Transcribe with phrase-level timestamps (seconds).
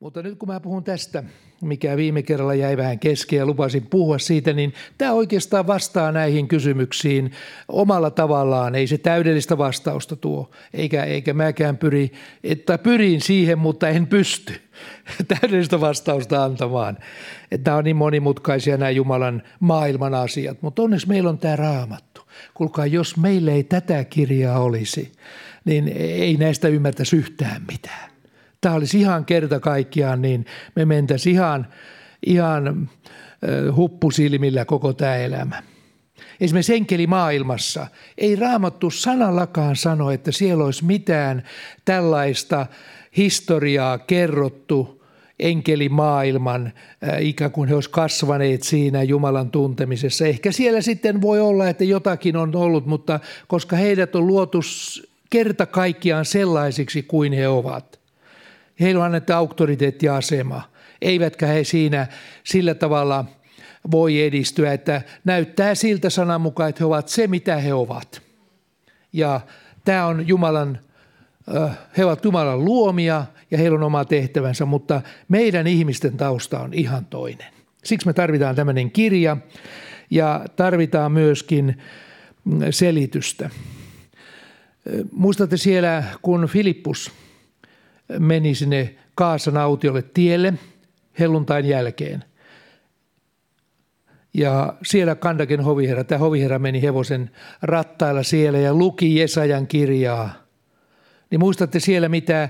[0.00, 1.24] Mutta nyt kun mä puhun tästä,
[1.62, 6.48] mikä viime kerralla jäi vähän kesken ja lupasin puhua siitä, niin tämä oikeastaan vastaa näihin
[6.48, 7.32] kysymyksiin
[7.68, 8.74] omalla tavallaan.
[8.74, 12.12] Ei se täydellistä vastausta tuo, eikä, eikä mäkään pyri,
[12.44, 14.52] että pyrin siihen, mutta en pysty
[15.40, 16.98] täydellistä vastausta antamaan.
[17.50, 22.20] Että on niin monimutkaisia nämä Jumalan maailman asiat, mutta onneksi meillä on tämä raamattu.
[22.54, 25.12] Kuulkaa, jos meillä ei tätä kirjaa olisi,
[25.64, 28.13] niin ei näistä ymmärtäisi yhtään mitään
[28.64, 31.66] tämä olisi ihan kerta kaikkiaan, niin me mentäisiin ihan,
[32.26, 32.90] ihan
[33.76, 35.62] huppusilmillä koko tämä elämä.
[36.40, 37.86] Esimerkiksi enkelimaailmassa
[38.18, 41.42] ei raamattu sanallakaan sano, että siellä olisi mitään
[41.84, 42.66] tällaista
[43.16, 45.04] historiaa kerrottu
[45.40, 46.72] enkelimaailman,
[47.20, 50.26] ikään kuin he olisivat kasvaneet siinä Jumalan tuntemisessa.
[50.26, 54.60] Ehkä siellä sitten voi olla, että jotakin on ollut, mutta koska heidät on luotu
[55.30, 57.98] kerta kaikkiaan sellaisiksi kuin he ovat–
[58.80, 60.62] Heillä on annettu auktoriteettiasema,
[61.02, 62.06] eivätkä he siinä
[62.44, 63.24] sillä tavalla
[63.90, 68.22] voi edistyä, että näyttää siltä sanan mukaan, että he ovat se, mitä he ovat.
[69.12, 69.40] Ja
[69.84, 70.78] tämä on Jumalan,
[71.96, 77.06] he ovat Jumalan luomia ja heillä on oma tehtävänsä, mutta meidän ihmisten tausta on ihan
[77.06, 77.54] toinen.
[77.84, 79.36] Siksi me tarvitaan tämmöinen kirja
[80.10, 81.82] ja tarvitaan myöskin
[82.44, 83.50] mm, selitystä.
[85.12, 87.10] Muistatte siellä, kun Filippus–
[88.18, 90.54] meni sinne Kaasan autiolle tielle
[91.18, 92.24] helluntain jälkeen.
[94.34, 97.30] Ja siellä Kandaken hoviherra, tämä hoviherra meni hevosen
[97.62, 100.34] rattailla siellä ja luki Jesajan kirjaa.
[101.30, 102.48] Niin muistatte siellä, mitä,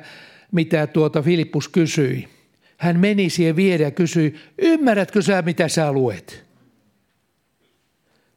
[0.53, 2.29] mitä tuota Filippus kysyi.
[2.77, 6.45] Hän meni siihen viereen ja kysyi, ymmärrätkö sä, mitä sä luet?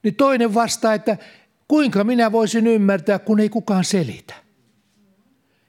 [0.04, 1.18] Niin toinen vastaa, että
[1.68, 4.47] kuinka minä voisin ymmärtää, kun ei kukaan selitä.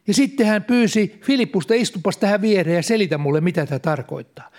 [0.09, 4.50] Ja sitten hän pyysi Filippusta, istupas tähän viereen ja selitä mulle, mitä tämä tarkoittaa.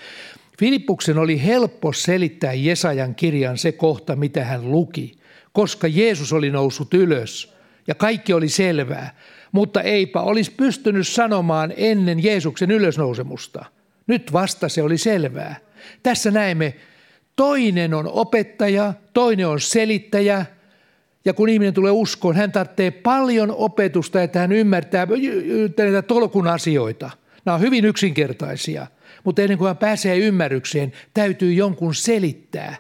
[0.60, 5.12] Filippuksen oli helppo selittää Jesajan kirjan se kohta, mitä hän luki,
[5.54, 7.54] koska Jeesus oli noussut ylös
[7.88, 9.16] ja kaikki oli selvää.
[9.52, 13.66] Mutta eipä olisi pystynyt sanomaan ennen Jeesuksen ylösnousemusta.
[14.08, 15.56] Nyt vasta se oli selvää.
[16.04, 16.76] Tässä näemme,
[17.36, 20.46] toinen on opettaja, toinen on selittäjä–
[21.26, 25.08] ja kun ihminen tulee uskoon, hän tarvitsee paljon opetusta, että hän ymmärtää
[25.78, 27.10] näitä tolkun asioita.
[27.46, 28.88] Nämä on hyvin yksinkertaisia,
[29.24, 32.76] mutta ennen kuin hän pääsee ymmärrykseen, täytyy jonkun selittää.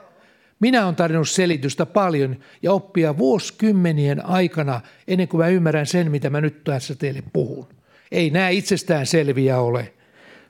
[0.59, 6.29] Minä olen tarjonnut selitystä paljon ja oppia vuosikymmenien aikana ennen kuin mä ymmärrän sen, mitä
[6.29, 7.67] mä nyt tässä teille puhun.
[8.11, 9.93] Ei nämä itsestään selviä ole.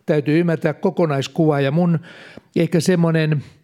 [0.05, 1.99] Täytyy ymmärtää kokonaiskuva ja mun
[2.55, 3.43] ehkä semmoinen–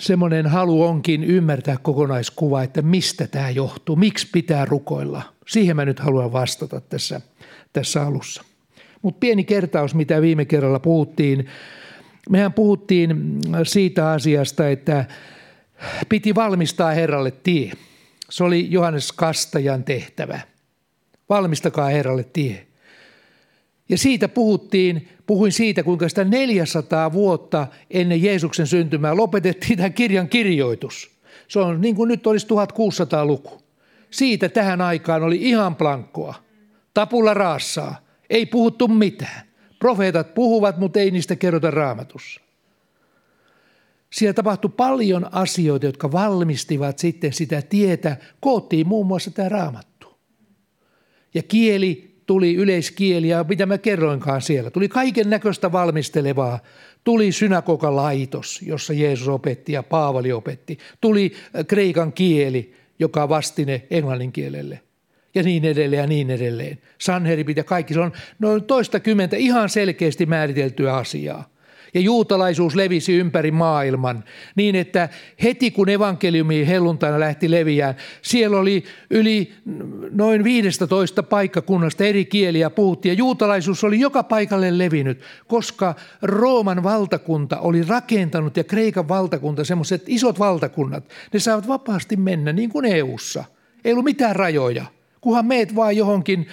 [0.00, 5.22] semmoinen halu onkin ymmärtää kokonaiskuva, että mistä tämä johtuu, miksi pitää rukoilla.
[5.48, 7.20] Siihen mä nyt haluan vastata tässä,
[7.72, 8.44] tässä alussa.
[9.02, 11.46] Mutta pieni kertaus, mitä viime kerralla puhuttiin.
[12.30, 15.04] Mehän puhuttiin siitä asiasta, että
[16.08, 17.72] piti valmistaa Herralle tie.
[18.30, 20.40] Se oli Johannes Kastajan tehtävä.
[21.28, 22.66] Valmistakaa Herralle tie.
[23.88, 30.28] Ja siitä puhuttiin, puhuin siitä, kuinka sitä 400 vuotta ennen Jeesuksen syntymää lopetettiin tämä kirjan
[30.28, 31.10] kirjoitus.
[31.48, 33.62] Se on niin kuin nyt olisi 1600-luku.
[34.10, 36.34] Siitä tähän aikaan oli ihan plankkoa.
[36.94, 37.96] Tapulla raassaa.
[38.30, 39.46] Ei puhuttu mitään.
[39.78, 42.40] Profeetat puhuvat, mutta ei niistä kerrota raamatussa.
[44.10, 48.16] Siellä tapahtui paljon asioita, jotka valmistivat sitten sitä tietä.
[48.40, 50.18] Koottiin muun muassa tämä raamattu.
[51.34, 54.70] Ja kieli tuli yleiskieli ja mitä mä kerroinkaan siellä.
[54.70, 56.58] Tuli kaiken näköistä valmistelevaa.
[57.04, 60.78] Tuli synagogalaitos, jossa Jeesus opetti ja Paavali opetti.
[61.00, 64.80] Tuli äh, kreikan kieli, joka vastine englannin kielelle.
[65.34, 66.78] Ja niin edelleen ja niin edelleen.
[66.98, 67.94] Sanheripit ja kaikki.
[67.94, 71.50] Se on noin toista kymmentä ihan selkeästi määriteltyä asiaa
[71.94, 74.24] ja juutalaisuus levisi ympäri maailman
[74.56, 75.08] niin, että
[75.42, 79.52] heti kun evankeliumi helluntaina lähti leviään, siellä oli yli
[80.10, 87.58] noin 15 paikkakunnasta eri kieliä puhuttiin ja juutalaisuus oli joka paikalle levinnyt, koska Rooman valtakunta
[87.58, 93.44] oli rakentanut ja Kreikan valtakunta, semmoiset isot valtakunnat, ne saavat vapaasti mennä niin kuin EUssa.
[93.84, 94.84] Ei ollut mitään rajoja,
[95.20, 96.46] kunhan meet vaan johonkin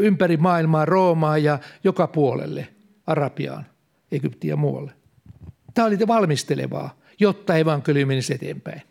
[0.00, 2.68] ympäri maailmaa, Roomaan ja joka puolelle,
[3.06, 3.66] Arabiaan.
[4.12, 4.92] Egyptiin ja muualle.
[5.74, 8.82] Tämä oli valmistelevaa, jotta evankeliumi menisi eteenpäin.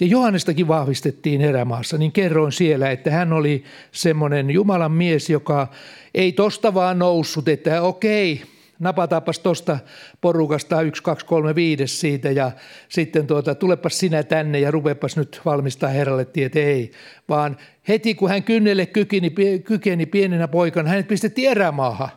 [0.00, 5.68] Ja Johannestakin vahvistettiin erämaassa, niin kerroin siellä, että hän oli semmoinen Jumalan mies, joka
[6.14, 8.42] ei tosta vaan noussut, että okei,
[8.78, 9.78] napataanpas tuosta
[10.20, 12.52] porukasta 1, 2, 3, 5 siitä ja
[12.88, 16.56] sitten tuota, tulepas sinä tänne ja rupepas nyt valmistaa herralle tiet.
[16.56, 16.90] Ei,
[17.28, 17.56] vaan
[17.88, 19.32] heti kun hän kynnelle kykeni,
[19.64, 22.10] kykeni pienenä poikana, hänet pistettiin erämaahan.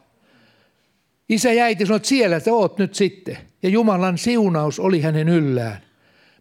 [1.29, 3.37] Isä ja äiti sanoi, siellä te oot nyt sitten.
[3.63, 5.77] Ja Jumalan siunaus oli hänen yllään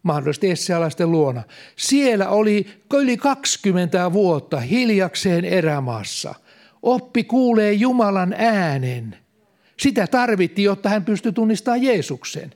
[0.02, 1.42] mahdollisesti Essialaisten luona.
[1.76, 6.34] Siellä oli yli 20 vuotta hiljakseen erämaassa.
[6.82, 9.16] Oppi kuulee Jumalan äänen.
[9.78, 12.52] Sitä tarvittiin, jotta hän pystyi tunnistamaan Jeesuksen.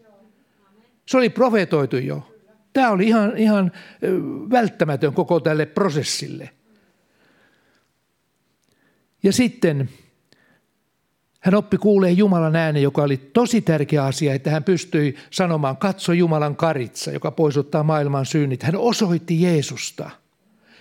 [1.06, 2.30] Se oli profetoitu jo.
[2.72, 3.72] Tämä oli ihan, ihan
[4.50, 6.50] välttämätön koko tälle prosessille.
[9.24, 9.88] Ja sitten
[11.40, 16.12] hän oppi kuulee Jumalan äänen, joka oli tosi tärkeä asia, että hän pystyi sanomaan, katso
[16.12, 18.62] Jumalan karitsa, joka poisuttaa maailman synnit.
[18.62, 20.10] Hän osoitti Jeesusta.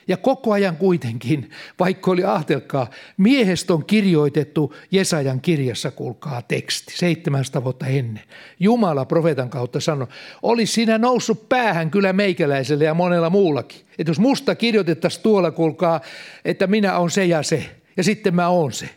[0.07, 1.49] Ja koko ajan kuitenkin,
[1.79, 8.23] vaikka oli ahtelkaa, miehestä on kirjoitettu Jesajan kirjassa, kuulkaa teksti, 700 vuotta ennen.
[8.59, 10.07] Jumala profeetan kautta sanoi,
[10.41, 13.81] olisi siinä noussut päähän kyllä meikäläiselle ja monella muullakin.
[13.99, 16.01] Että jos musta kirjoitettaisiin tuolla, kuulkaa,
[16.45, 18.89] että minä on se ja se, ja sitten mä oon se.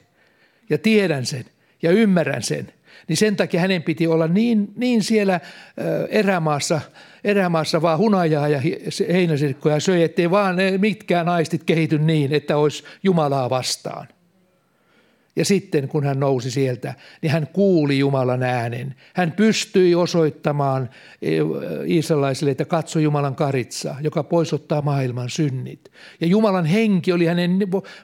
[0.70, 1.44] Ja tiedän sen,
[1.82, 2.72] ja ymmärrän sen,
[3.08, 5.40] niin sen takia hänen piti olla niin, niin siellä
[6.08, 6.80] erämaassa,
[7.24, 8.62] erämaassa vaan hunajaa ja
[9.12, 14.08] heinäsirkkoja söi, ettei vaan mitkään aistit kehity niin, että olisi Jumalaa vastaan.
[15.36, 18.94] Ja sitten kun hän nousi sieltä, niin hän kuuli Jumalan äänen.
[19.14, 20.90] Hän pystyi osoittamaan
[21.22, 21.30] e,
[21.86, 25.92] israelaisille, että katso Jumalan karitsa, joka poisottaa maailman synnit.
[26.20, 27.58] Ja Jumalan henki oli hänen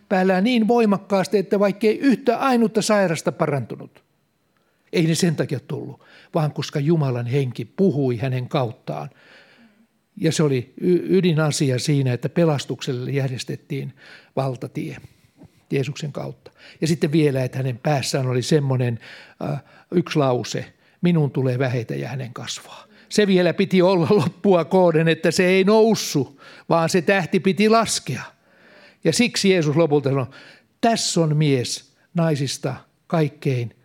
[0.09, 4.03] päällään niin voimakkaasti, että vaikkei yhtä ainutta sairasta parantunut.
[4.93, 6.01] Ei ne sen takia tullut,
[6.35, 9.11] vaan koska Jumalan henki puhui hänen kauttaan.
[10.17, 10.75] Ja se oli
[11.09, 13.93] ydinasia siinä, että pelastukselle järjestettiin
[14.37, 14.97] valtatie.
[15.73, 16.51] Jeesuksen kautta.
[16.81, 18.99] Ja sitten vielä, että hänen päässään oli semmoinen
[19.51, 22.85] äh, yksi lause, minun tulee vähetä ja hänen kasvaa.
[23.09, 28.23] Se vielä piti olla loppua kohden, että se ei noussu, vaan se tähti piti laskea.
[29.05, 30.27] Ja siksi Jeesus lopulta sanoi,
[30.81, 32.75] tässä on mies naisista
[33.07, 33.77] kaikkein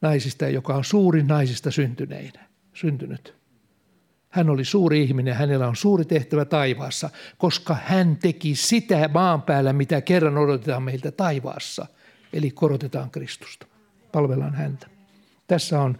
[0.00, 3.43] naisista, joka on suurin naisista syntyneinä, syntynyt.
[4.34, 9.72] Hän oli suuri ihminen, hänellä on suuri tehtävä taivaassa, koska hän teki sitä maan päällä,
[9.72, 11.86] mitä kerran odotetaan meiltä taivaassa.
[12.32, 13.66] Eli korotetaan Kristusta,
[14.12, 14.86] palvellaan häntä.
[15.46, 15.98] Tässä on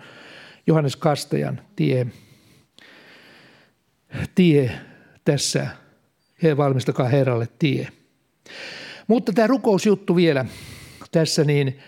[0.67, 2.07] Johannes Kastajan tie,
[4.35, 4.71] tie
[5.25, 5.67] tässä.
[6.43, 7.89] He valmistakaa Herralle tie.
[9.07, 10.45] Mutta tämä rukousjuttu vielä
[11.11, 11.79] tässä, niin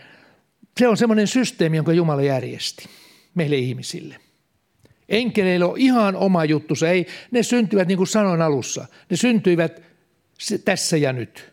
[0.78, 2.88] se on semmoinen systeemi, jonka Jumala järjesti
[3.34, 4.25] meille ihmisille.
[5.08, 6.74] Enkeleillä on ihan oma juttu.
[6.88, 9.82] Ei, ne syntyvät, niin kuin sanoin alussa, ne syntyivät
[10.64, 11.52] tässä ja nyt.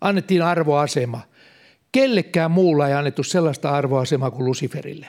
[0.00, 1.20] Annettiin arvoasema.
[1.92, 5.08] Kellekään muulla ei annettu sellaista arvoasemaa kuin Luciferille.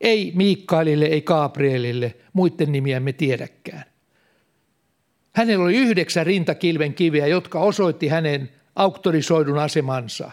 [0.00, 3.84] Ei Miikkailille, ei Gabrielille, muiden nimiä me tiedäkään.
[5.32, 10.30] Hänellä oli yhdeksän rintakilven kiveä, jotka osoitti hänen auktorisoidun asemansa.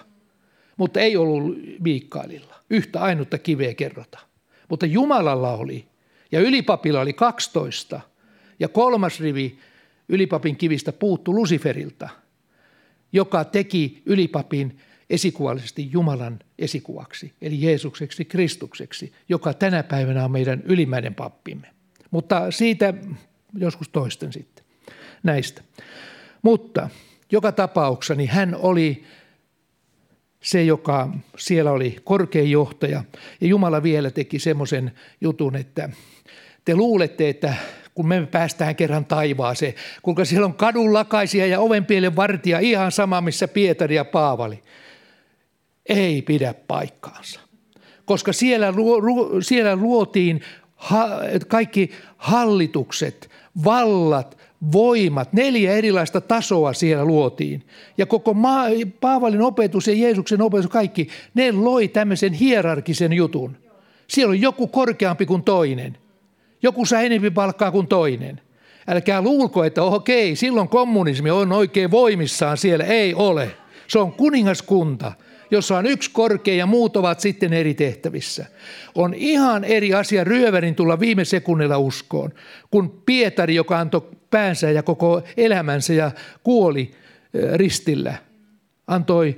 [0.77, 2.55] Mutta ei ollut Miikkaililla.
[2.69, 4.19] Yhtä ainutta kiveä kerrota.
[4.69, 5.85] Mutta Jumalalla oli
[6.33, 8.01] ja ylipapilla oli 12
[8.59, 9.57] ja kolmas rivi
[10.09, 12.09] ylipapin kivistä puuttu Luciferilta,
[13.11, 21.15] joka teki ylipapin esikuvallisesti Jumalan esikuvaksi, eli Jeesukseksi Kristukseksi, joka tänä päivänä on meidän ylimmäinen
[21.15, 21.67] pappimme.
[22.11, 22.93] Mutta siitä
[23.57, 24.65] joskus toisten sitten
[25.23, 25.61] näistä.
[26.41, 26.89] Mutta
[27.31, 29.03] joka tapauksessa niin hän oli
[30.43, 33.03] se, joka siellä oli korkein johtaja.
[33.41, 35.89] Ja Jumala vielä teki semmoisen jutun, että
[36.65, 37.53] te luulette, että
[37.95, 43.21] kun me päästään kerran taivaaseen, kuinka siellä on kadun lakaisia ja ovenpielen vartija ihan sama,
[43.21, 44.63] missä Pietari ja Paavali.
[45.85, 47.39] Ei pidä paikkaansa.
[48.05, 48.73] Koska siellä,
[49.41, 50.41] siellä luotiin
[50.75, 51.07] ha,
[51.47, 53.29] kaikki hallitukset,
[53.63, 54.37] vallat,
[54.71, 57.63] voimat, neljä erilaista tasoa siellä luotiin.
[57.97, 58.65] Ja koko maa,
[59.01, 63.57] Paavalin opetus ja Jeesuksen opetus, kaikki, ne loi tämmöisen hierarkisen jutun.
[64.07, 65.97] Siellä on joku korkeampi kuin toinen.
[66.63, 68.41] Joku saa enemmän palkkaa kuin toinen.
[68.87, 72.85] Älkää luulko, että okei, silloin kommunismi on oikein voimissaan siellä.
[72.85, 73.51] Ei ole.
[73.87, 75.11] Se on kuningaskunta,
[75.51, 78.45] jossa on yksi korkea ja muut ovat sitten eri tehtävissä.
[78.95, 82.33] On ihan eri asia ryövärin tulla viime sekunnilla uskoon,
[82.71, 84.01] kun Pietari, joka antoi
[84.33, 86.11] päänsä ja koko elämänsä ja
[86.43, 86.91] kuoli
[87.53, 88.15] ristillä,
[88.87, 89.37] antoi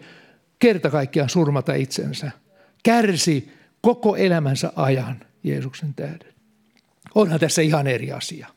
[0.60, 2.32] kerta kaikkiaan surmata itsensä.
[2.84, 6.34] Kärsi koko elämänsä ajan Jeesuksen tähden.
[7.16, 8.48] Onhan tässä ihan eri asia.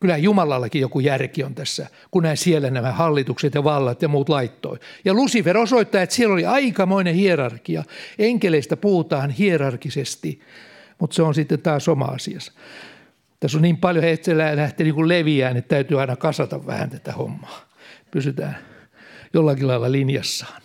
[0.00, 4.28] Kyllä Jumalallakin joku järki on tässä, kun näin siellä nämä hallitukset ja vallat ja muut
[4.28, 4.78] laittoi.
[5.04, 7.84] Ja Lucifer osoittaa, että siellä oli aikamoinen hierarkia.
[8.18, 10.40] Enkeleistä puhutaan hierarkisesti,
[10.98, 12.52] mutta se on sitten taas oma asiassa.
[13.40, 17.12] Tässä on niin paljon, että se lähtee niin leviään, että täytyy aina kasata vähän tätä
[17.12, 17.60] hommaa.
[18.10, 18.58] Pysytään
[19.34, 20.62] jollakin lailla linjassaan.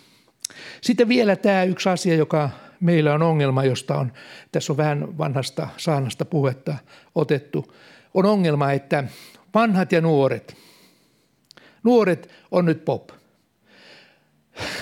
[0.80, 4.12] Sitten vielä tämä yksi asia, joka meillä on ongelma, josta on,
[4.52, 6.76] tässä on vähän vanhasta saanasta puhetta
[7.14, 7.74] otettu,
[8.14, 9.04] on ongelma, että
[9.54, 10.56] vanhat ja nuoret,
[11.82, 13.10] nuoret on nyt pop.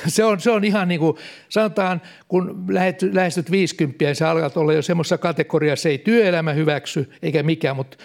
[0.06, 1.16] Se on, se on ihan niin kuin,
[1.48, 2.66] sanotaan, kun
[3.12, 7.96] lähestyt 50, niin se alkaa olla jo semmoisessa kategoriassa, ei työelämä hyväksy eikä mikään, mutta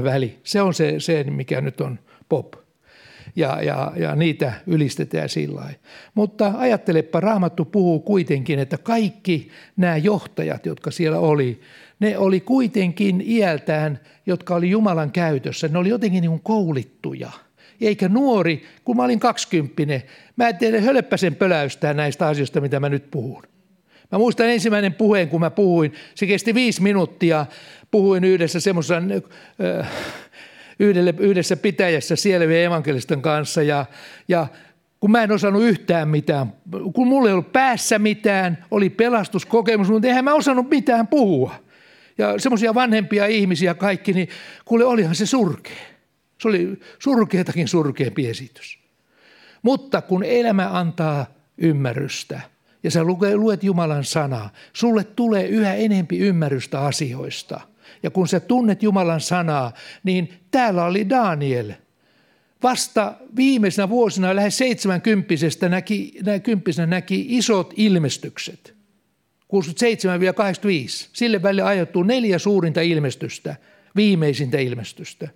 [0.00, 1.98] 30-50 väli, se on se, se, mikä nyt on
[2.28, 2.54] pop
[3.36, 5.78] ja, ja, ja niitä ylistetään sillä lailla.
[6.14, 11.60] Mutta ajattelepa, Raamattu puhuu kuitenkin, että kaikki nämä johtajat, jotka siellä oli,
[12.00, 17.30] ne oli kuitenkin iältään, jotka oli Jumalan käytössä, ne oli jotenkin niin koulittuja.
[17.80, 20.02] Eikä nuori, kun mä olin kaksikymppinen,
[20.36, 23.42] mä en tiedä hölppäsen pöläystää näistä asioista, mitä mä nyt puhun.
[24.12, 27.46] Mä muistan ensimmäinen puheen, kun mä puhuin, se kesti viisi minuuttia,
[27.90, 29.02] puhuin yhdessä semmoisessa
[29.80, 29.88] äh,
[30.78, 33.86] yhdelle, yhdessä pitäjässä sielevien evankelisten kanssa ja,
[34.28, 34.46] ja
[35.00, 36.52] kun mä en osannut yhtään mitään,
[36.92, 41.54] kun mulla ei ollut päässä mitään, oli pelastuskokemus, mutta eihän mä osannut mitään puhua.
[42.18, 44.28] Ja semmoisia vanhempia ihmisiä kaikki, niin
[44.64, 45.97] kuule olihan se surkea.
[46.38, 48.78] Se oli surkeatakin surkeampi esitys.
[49.62, 51.26] Mutta kun elämä antaa
[51.58, 52.40] ymmärrystä
[52.82, 53.04] ja sä
[53.34, 57.60] luet Jumalan sanaa, sulle tulee yhä enempi ymmärrystä asioista–
[58.02, 59.72] ja kun sä tunnet Jumalan sanaa,
[60.04, 61.72] niin täällä oli Daniel.
[62.62, 66.14] Vasta viimeisenä vuosina lähes 70 näki,
[66.86, 68.74] näki isot ilmestykset.
[69.44, 69.48] 67-85.
[71.12, 73.56] Sille välille ajoittuu neljä suurinta ilmestystä,
[73.96, 75.28] viimeisintä ilmestystä.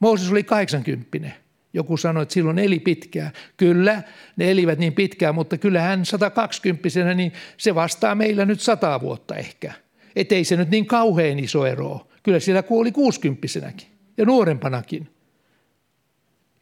[0.00, 1.30] Mooses oli 80.
[1.72, 3.30] Joku sanoi, että silloin eli pitkään.
[3.56, 4.02] Kyllä,
[4.36, 9.36] ne elivät niin pitkään, mutta kyllä hän 120 niin se vastaa meillä nyt sata vuotta
[9.36, 9.72] ehkä–
[10.18, 15.08] että ei se nyt niin kauhean iso ero Kyllä siellä kuoli kuusikymppisenäkin ja nuorempanakin.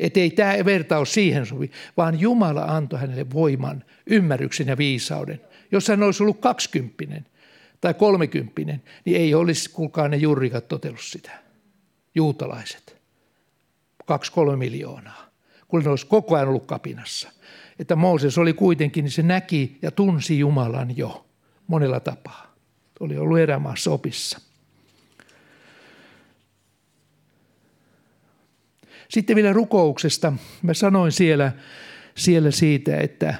[0.00, 5.40] Että ei tämä vertaus siihen sovi, vaan Jumala antoi hänelle voiman, ymmärryksen ja viisauden.
[5.72, 7.26] Jos hän olisi ollut kaksikymppinen
[7.80, 11.30] tai kolmekymppinen, niin ei olisi, kuulkaa ne jurrikat totellut sitä.
[12.14, 12.95] Juutalaiset.
[14.06, 15.26] Kaksi, kolme miljoonaa.
[15.68, 17.28] Kun ne olisi koko ajan ollut kapinassa.
[17.78, 21.26] Että Mooses oli kuitenkin, niin se näki ja tunsi Jumalan jo
[21.66, 22.54] monella tapaa
[23.00, 24.40] oli ollut erämaassa opissa.
[29.08, 30.32] Sitten vielä rukouksesta.
[30.62, 31.52] Mä sanoin siellä,
[32.14, 33.34] siellä siitä, että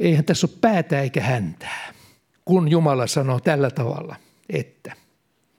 [0.00, 1.92] eihän tässä ole päätä eikä häntää,
[2.44, 4.16] kun Jumala sanoo tällä tavalla,
[4.48, 4.92] että,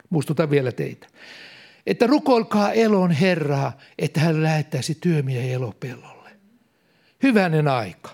[0.10, 1.08] muistutan vielä teitä,
[1.90, 6.30] että rukoilkaa elon Herraa, että hän lähettäisi työmiehen elopellolle.
[7.24, 8.10] Hyvänen aika.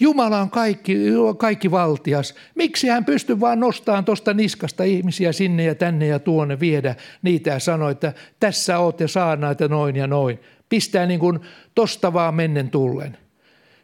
[0.00, 0.96] Jumala on kaikki,
[1.38, 2.34] kaikki valtias.
[2.54, 7.50] Miksi hän pystyy vaan nostamaan tuosta niskasta ihmisiä sinne ja tänne ja tuonne viedä niitä
[7.50, 10.38] ja sanoa, että tässä oot ja saa näitä noin ja noin.
[10.68, 11.40] Pistää niin kuin
[11.74, 13.18] tosta vaan mennen tullen.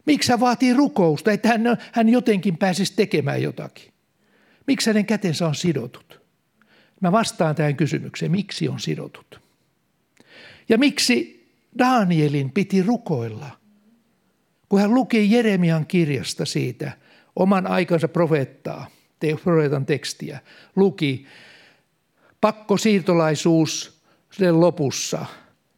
[0.06, 3.92] Miksi hän vaatii rukousta, että hän, hän jotenkin pääsisi tekemään jotakin?
[4.66, 6.23] Miksi hänen kätensä on sidotut?
[7.04, 9.40] Mä vastaan tähän kysymykseen, miksi on sidotut?
[10.68, 11.46] Ja miksi
[11.78, 13.50] Danielin piti rukoilla–
[14.74, 16.92] kun hän luki Jeremian kirjasta siitä,
[17.36, 18.86] oman aikansa profeettaa,
[19.44, 20.40] profeetan tekstiä,
[20.76, 21.26] luki
[22.40, 25.26] pakkosiirtolaisuus sen lopussa,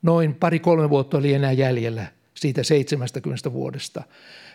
[0.02, 4.02] noin pari-kolme vuotta oli enää jäljellä siitä 70 vuodesta,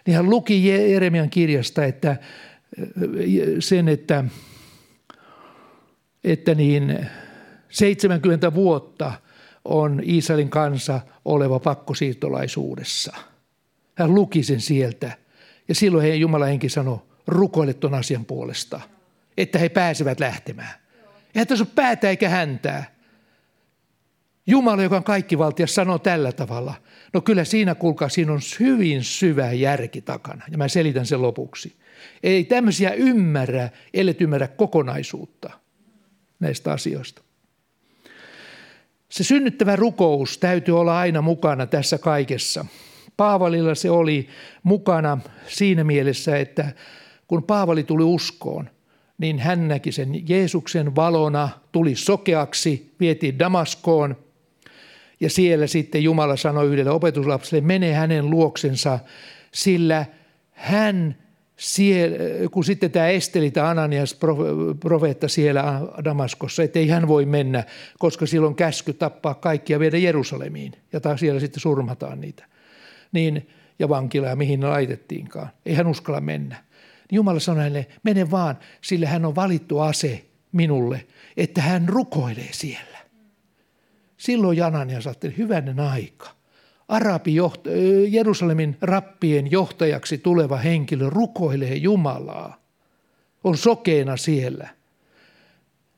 [0.05, 2.17] niin hän luki Jeremian kirjasta, että
[3.59, 4.23] sen, että,
[6.23, 7.07] että niin
[7.69, 9.13] 70 vuotta
[9.65, 13.13] on Israelin kansa oleva pakkosiirtolaisuudessa–
[14.01, 15.11] hän luki sen sieltä
[15.67, 18.81] ja silloin heidän Jumalan henki sanoi, rukoile tuon asian puolesta,
[19.37, 20.73] että he pääsevät lähtemään.
[21.35, 22.95] Eihän tässä ole päätä eikä häntää.
[24.47, 26.73] Jumala, joka on kaikkivaltias, sanoo tällä tavalla.
[27.13, 30.45] No kyllä siinä, kuulkaa, siinä on hyvin syvä järki takana.
[30.51, 31.75] Ja mä selitän sen lopuksi.
[32.23, 35.60] Ei tämmöisiä ymmärrä, ellet ymmärrä kokonaisuutta
[36.41, 37.21] näistä asioista.
[39.09, 42.65] Se synnyttävä rukous täytyy olla aina mukana tässä kaikessa.
[43.17, 44.27] Paavalilla se oli
[44.63, 45.17] mukana
[45.47, 46.71] siinä mielessä, että
[47.27, 48.69] kun Paavali tuli uskoon,
[49.17, 54.15] niin hän näki sen Jeesuksen valona, tuli sokeaksi, vietiin Damaskoon
[55.19, 58.99] ja siellä sitten Jumala sanoi yhdelle opetuslapselle, mene hänen luoksensa,
[59.51, 60.05] sillä
[60.51, 61.15] hän
[61.57, 62.17] siellä,
[62.51, 64.17] kun sitten tämä esteli, tämä Ananias
[64.79, 67.63] profeetta siellä Damaskossa, että ei hän voi mennä,
[67.99, 72.45] koska silloin käsky tappaa kaikkia viedä Jerusalemiin ja taas siellä sitten surmataan niitä.
[73.11, 75.49] Niin, ja vankila mihin ne laitettiinkaan.
[75.65, 76.55] Ei hän uskalla mennä.
[76.55, 81.05] Niin Jumala sanoi hänelle, mene vaan, sillä hän on valittu ase minulle,
[81.37, 82.97] että hän rukoilee siellä.
[84.17, 86.29] Silloin Ananias ajatteli, hyvänen aika–
[86.91, 87.35] Arabi
[88.09, 92.57] Jerusalemin rappien johtajaksi tuleva henkilö rukoilee Jumalaa,
[93.43, 94.69] on sokeena siellä,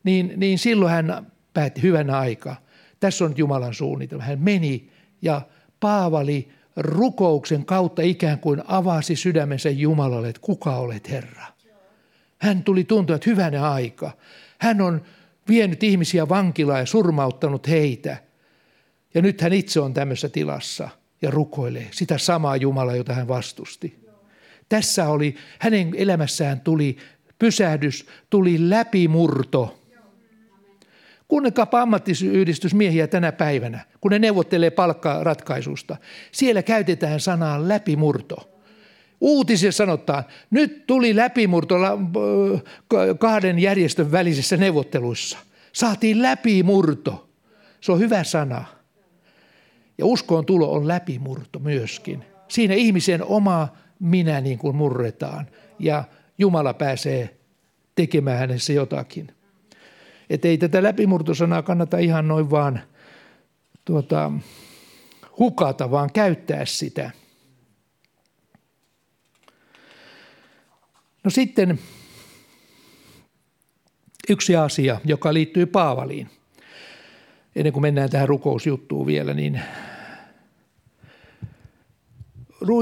[0.03, 2.55] niin, niin silloin hän päätti hyvänä aikaa.
[2.99, 4.23] Tässä on Jumalan suunnitelma.
[4.23, 4.89] Hän meni
[5.21, 5.41] ja
[5.79, 11.45] Paavali rukouksen kautta ikään kuin avasi sydämensä Jumalalle, että kuka olet Herra.
[12.37, 14.11] Hän tuli tuntua, että hyvänä aika.
[14.57, 15.01] Hän on
[15.47, 18.17] vienyt ihmisiä vankilaan ja surmauttanut heitä–
[19.13, 20.89] ja nyt hän itse on tämmöisessä tilassa
[21.21, 24.03] ja rukoilee sitä samaa Jumalaa, jota hän vastusti.
[24.69, 26.97] Tässä oli, hänen elämässään tuli
[27.39, 29.79] pysähdys, tuli läpimurto.
[31.27, 35.97] Kuunnelkaapa ammattiyhdistysmiehiä tänä päivänä, kun ne neuvottelee palkkaratkaisusta.
[36.31, 38.49] Siellä käytetään sanaa läpimurto.
[39.21, 41.75] Uutisissa sanotaan, nyt tuli läpimurto
[43.19, 45.37] kahden järjestön välisissä neuvotteluissa.
[45.73, 47.29] Saatiin läpimurto.
[47.81, 48.65] Se on hyvä sana.
[49.97, 52.25] Ja uskoon tulo on läpimurto myöskin.
[52.47, 53.67] Siinä ihmisen oma
[53.99, 55.47] minä niin kuin murretaan
[55.79, 56.03] ja
[56.37, 57.37] Jumala pääsee
[57.95, 59.31] tekemään hänessä jotakin.
[60.29, 62.79] Että ei tätä läpimurtosanaa kannata ihan noin vaan
[63.85, 64.31] tuota,
[65.39, 67.11] hukata, vaan käyttää sitä.
[71.23, 71.79] No sitten
[74.29, 76.29] yksi asia, joka liittyy Paavaliin.
[77.55, 79.61] Ennen kuin mennään tähän rukousjuttuun vielä, niin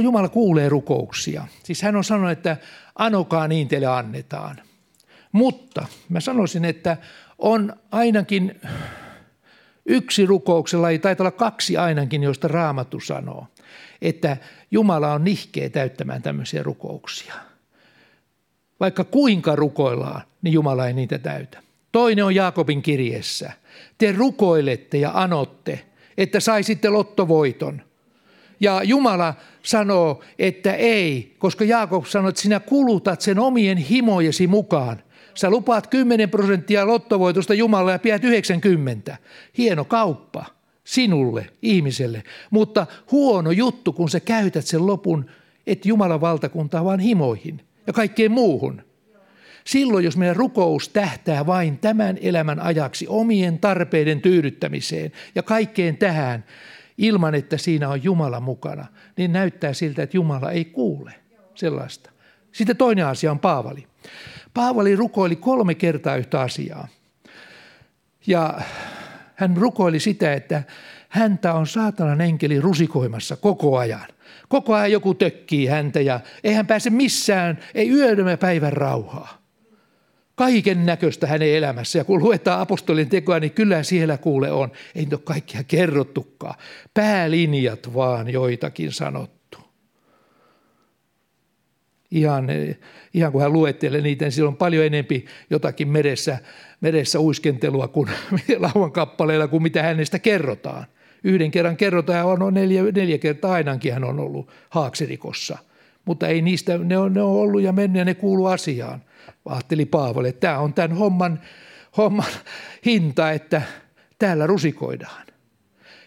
[0.04, 1.48] Jumala kuulee rukouksia.
[1.64, 2.58] Siis hän on sanonut, että
[2.96, 4.62] anokaa niin teille annetaan.
[5.32, 6.98] Mutta mä sanoisin, että
[7.38, 8.62] on ainakin
[9.86, 13.48] yksi rukouksella, ei taitaa olla kaksi ainakin, joista Raamattu sanoo,
[14.02, 14.38] että
[14.72, 17.34] Jumala on nihkeä täyttämään tämmöisiä rukouksia.
[18.80, 21.64] Vaikka kuinka rukoillaan, niin Jumala ei niitä täytä.
[21.92, 23.52] Toinen on Jaakobin kirjeessä.
[23.98, 25.86] Te rukoilette ja anotte,
[26.18, 27.82] että saisitte lottovoiton–
[28.62, 29.34] ja Jumala
[29.64, 35.04] sanoo, että ei, koska Jaakob sanoi, että sinä kulutat sen omien himojesi mukaan.
[35.34, 39.18] Sä lupaat 10 prosenttia lottovoitosta Jumalalle ja pidät 90.
[39.58, 40.46] Hieno kauppa
[40.84, 42.24] sinulle, ihmiselle.
[42.52, 45.26] Mutta huono juttu, kun sä käytät sen lopun,
[45.68, 48.82] että Jumalan valtakuntaa vaan himoihin ja kaikkeen muuhun.
[49.66, 56.44] Silloin, jos meidän rukous tähtää vain tämän elämän ajaksi omien tarpeiden tyydyttämiseen ja kaikkeen tähän,
[56.98, 58.86] ilman, että siinä on Jumala mukana,
[59.18, 61.14] niin näyttää siltä, että Jumala ei kuule
[61.56, 62.12] sellaista.
[62.52, 63.88] Sitten toinen asia on Paavali.
[64.54, 66.88] Paavali rukoili kolme kertaa yhtä asiaa.
[68.28, 68.62] Ja
[69.36, 70.64] hän rukoili sitä, että
[71.10, 74.08] häntä on saatanan enkeli rusikoimassa koko ajan.
[74.50, 79.41] Koko ajan joku tökkii häntä ja ei hän pääse missään, ei yödömä päivän rauhaa
[80.36, 82.00] kaiken näköistä hänen elämässä.
[82.00, 84.72] Ja kun luetaan apostolin tekoa, niin kyllä siellä kuule on.
[84.96, 86.56] Ei nyt ole kaikkia kerrottukaan.
[86.94, 89.58] Päälinjat vaan joitakin sanottu.
[92.12, 92.48] Ihan,
[93.14, 96.38] ihan kun hän luettelee niitä, niin siellä on paljon enempi jotakin meressä,
[96.82, 98.10] meressä uiskentelua kuin
[98.60, 100.86] lauan kappaleilla kuin mitä hänestä kerrotaan.
[101.24, 105.58] Yhden kerran kerrotaan, on neljä, neljä kertaa ainakin hän on ollut haaksirikossa.
[106.06, 109.04] Mutta ei niistä, ne on, ne on ollut ja mennyt ja ne kuuluu asiaan.
[109.46, 111.42] Ajatteli Paavali, että tämä on tämän homman,
[111.98, 112.32] homman
[112.86, 113.62] hinta, että
[114.20, 115.26] täällä rusikoidaan.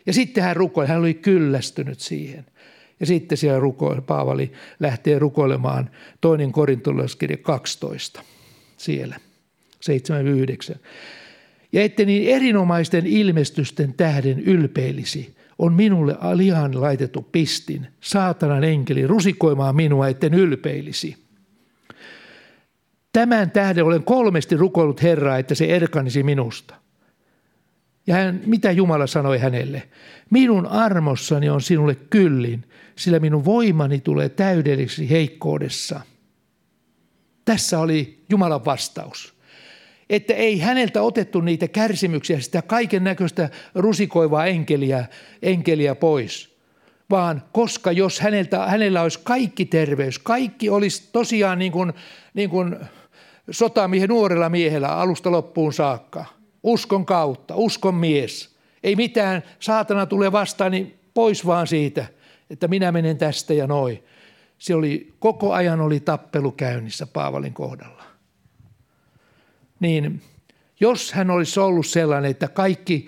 [0.07, 2.47] Ja sitten hän rukoili, hän oli kyllästynyt siihen.
[3.01, 8.23] Ja sitten siellä rukoili, Paavali lähtee rukoilemaan toinen korintolaiskirja 12
[8.77, 9.17] siellä,
[10.75, 10.79] 7-9.
[11.73, 19.77] Ja että niin erinomaisten ilmestysten tähden ylpeilisi, on minulle lihan laitettu pistin, saatanan enkeli, rusikoimaan
[19.77, 21.17] minua, etten ylpeilisi–
[23.15, 26.75] Tämän tähden olen kolmesti rukoillut Herraa, että se erkanisi minusta.
[28.07, 29.89] Ja hän, mitä Jumala sanoi hänelle?
[30.31, 32.65] Minun armossani on sinulle kyllin,
[32.97, 36.01] sillä minun voimani tulee täydelliseksi heikkoudessa.
[37.45, 39.34] Tässä oli Jumalan vastaus.
[40.11, 45.05] Että ei häneltä otettu niitä kärsimyksiä, sitä kaiken näköistä rusikoivaa enkeliä,
[45.43, 46.57] enkeliä pois,
[47.11, 51.93] vaan koska jos häneltä, hänellä olisi kaikki terveys, kaikki olisi tosiaan niin kuin,
[52.35, 52.77] niin kuin
[53.51, 56.25] sotamiehen nuorella miehellä alusta loppuun saakka.
[56.63, 58.57] Uskon kautta, uskon mies.
[58.83, 62.07] Ei mitään, saatana tulee vastaan, niin pois vaan siitä,
[62.51, 64.05] että minä menen tästä ja noin.
[64.59, 68.04] Se oli, koko ajan oli tappelu käynnissä Paavalin kohdalla.
[69.85, 70.23] Niin
[70.81, 73.07] jos hän olisi ollut sellainen, että kaikki,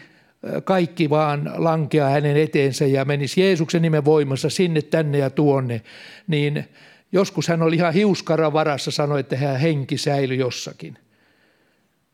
[0.65, 5.83] kaikki vaan lankeaa hänen eteensä ja menisi Jeesuksen nimen voimassa sinne, tänne ja tuonne,
[6.27, 6.65] niin
[7.13, 10.99] joskus hän oli ihan hiuskara varassa, sanoi, että hän henki säilyi jossakin.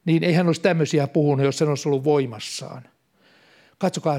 [0.04, 2.82] Niin ei hän olisi tämmöisiä puhunut, jos hän olisi ollut voimassaan.
[3.78, 4.18] Katsokaa,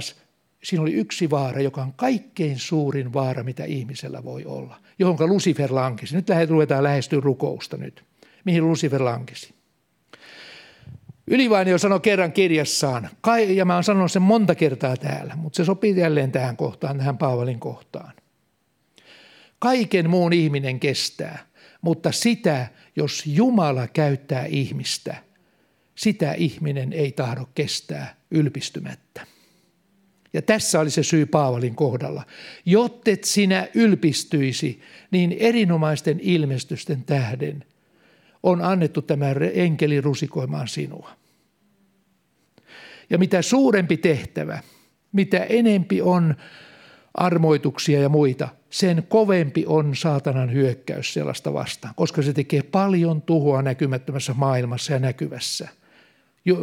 [0.63, 5.73] siinä oli yksi vaara, joka on kaikkein suurin vaara, mitä ihmisellä voi olla, johon Lucifer
[5.73, 6.15] lankesi.
[6.15, 8.03] Nyt ruvetaan lähestyä rukousta nyt.
[8.45, 9.62] Mihin Lucifer lankesi?
[11.27, 13.09] Ylivainio sanoi kerran kirjassaan,
[13.47, 17.17] ja mä oon sanonut sen monta kertaa täällä, mutta se sopii jälleen tähän kohtaan, tähän
[17.17, 18.13] Paavalin kohtaan.
[19.59, 21.45] Kaiken muun ihminen kestää,
[21.81, 25.15] mutta sitä, jos Jumala käyttää ihmistä,
[25.95, 29.27] sitä ihminen ei tahdo kestää ylpistymättä.
[30.33, 32.23] Ja tässä oli se syy Paavalin kohdalla.
[32.65, 37.65] Jottet sinä ylpistyisi, niin erinomaisten ilmestysten tähden
[38.43, 41.11] on annettu tämä enkeli rusikoimaan sinua.
[43.09, 44.59] Ja mitä suurempi tehtävä,
[45.11, 46.35] mitä enempi on
[47.13, 53.61] armoituksia ja muita, sen kovempi on saatanan hyökkäys sellaista vastaan, koska se tekee paljon tuhoa
[53.61, 55.67] näkymättömässä maailmassa ja näkyvässä–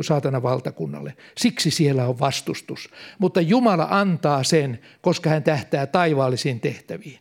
[0.00, 1.16] saatana valtakunnalle.
[1.38, 2.88] Siksi siellä on vastustus.
[3.18, 7.18] Mutta Jumala antaa sen, koska hän tähtää taivaallisiin tehtäviin.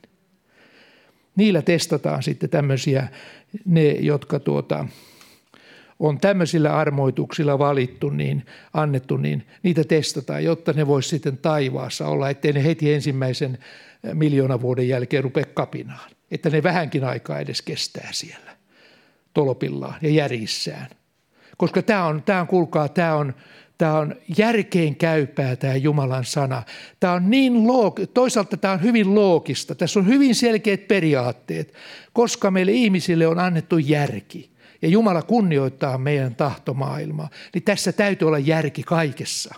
[1.35, 3.07] Niillä testataan sitten tämmöisiä,
[3.65, 4.85] ne jotka tuota,
[5.99, 12.29] on tämmöisillä armoituksilla valittu, niin annettu, niin niitä testataan, jotta ne voisi sitten taivaassa olla,
[12.29, 13.57] ettei ne heti ensimmäisen
[14.13, 16.09] miljoona vuoden jälkeen rupea kapinaan.
[16.31, 18.51] Että ne vähänkin aikaa edes kestää siellä
[19.33, 20.87] tolpillaan ja järjissään.
[21.57, 23.33] Koska tämä on, tämä on kuulkaa, tämä on,
[23.79, 26.63] tämä on järkeen käypää tämä Jumalan sana.
[26.99, 27.99] Tämä on niin loog...
[28.13, 29.75] toisaalta tämä on hyvin loogista.
[29.75, 31.73] Tässä on hyvin selkeät periaatteet,
[32.13, 34.51] koska meille ihmisille on annettu järki.
[34.81, 37.29] Ja Jumala kunnioittaa meidän tahtomaailmaa.
[37.53, 39.55] Niin tässä täytyy olla järki kaikessa.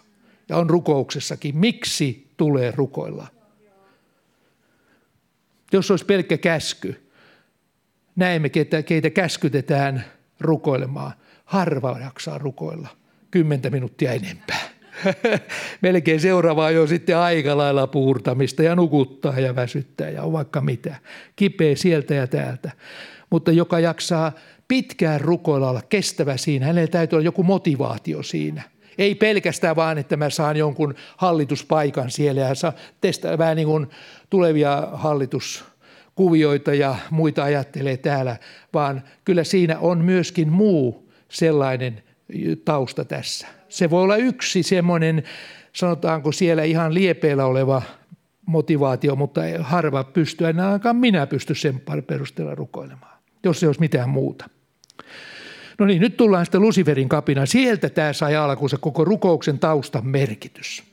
[0.49, 1.57] Ja on rukouksessakin.
[1.57, 3.27] Miksi tulee rukoilla?
[5.73, 7.09] Jos olisi pelkkä käsky,
[8.15, 10.05] näemme, keitä, keitä käskytetään
[10.39, 11.13] rukoilemaan
[11.45, 13.00] harva jaksaa rukoilla
[13.31, 14.61] kymmentä minuuttia enempää.
[15.81, 20.95] Melkein seuraavaa jo sitten aika lailla puurtamista ja nukuttaa ja väsyttää ja on vaikka mitä.
[21.35, 22.71] Kipeä sieltä ja täältä.
[23.29, 24.31] Mutta joka jaksaa
[24.67, 28.63] pitkään rukoilla olla kestävä siinä, hänellä täytyy olla joku motivaatio siinä.
[28.97, 33.87] Ei pelkästään vaan, että mä saan jonkun hallituspaikan siellä ja saa testaa vähän niin kuin
[34.29, 38.35] tulevia hallituskuvioita ja muita ajattelee täällä,
[38.73, 42.03] vaan kyllä siinä on myöskin muu sellainen
[42.65, 43.47] tausta tässä.
[43.69, 45.23] Se voi olla yksi semmoinen,
[45.73, 47.81] sanotaanko siellä ihan liepeillä oleva
[48.45, 54.09] motivaatio, mutta harva pystyy, enää ainakaan minä pysty sen perusteella rukoilemaan, jos ei olisi mitään
[54.09, 54.49] muuta.
[55.79, 57.45] No niin, nyt tullaan sitten Luciferin kapina.
[57.45, 60.83] Sieltä tämä sai alkuunsa koko rukouksen taustan merkitys.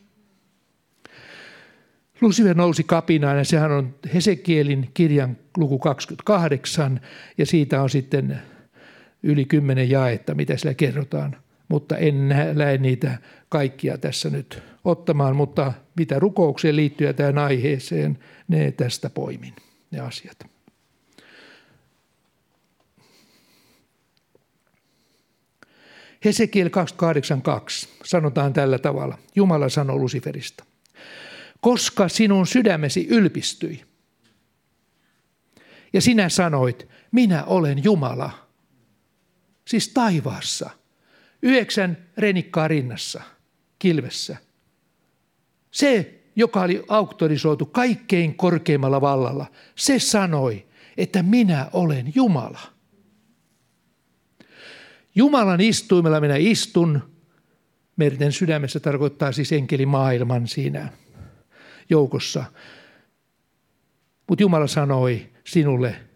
[2.21, 7.01] Lucifer nousi kapinaan ja sehän on Hesekielin kirjan luku 28
[7.39, 8.43] ja siitä on sitten
[9.23, 11.37] yli kymmenen jaetta, mitä siellä kerrotaan,
[11.69, 18.73] mutta en lähde niitä kaikkia tässä nyt ottamaan, mutta mitä rukoukseen liittyy tähän aiheeseen, ne
[18.73, 19.55] tästä poimin,
[19.91, 20.47] ne asiat.
[26.25, 29.19] Hesekiel 282 sanotaan tällä tavalla.
[29.35, 30.65] Jumala sanoi Luciferista.
[31.61, 33.85] Koska sinun sydämesi ylpistyi
[35.93, 38.31] ja sinä sanoit, minä olen Jumala–
[39.69, 40.71] siis taivaassa,
[41.43, 43.23] yhdeksän renikkaa rinnassa,
[43.79, 44.37] kilvessä.
[45.71, 52.61] Se, joka oli auktorisoitu kaikkein korkeimmalla vallalla, se sanoi, että minä olen Jumala.
[55.15, 57.15] Jumalan istuimella minä istun.
[57.97, 60.93] Merten sydämessä tarkoittaa siis enkelimaailman siinä
[61.91, 62.45] joukossa.
[64.29, 66.08] Mutta Jumala sanoi sinulle,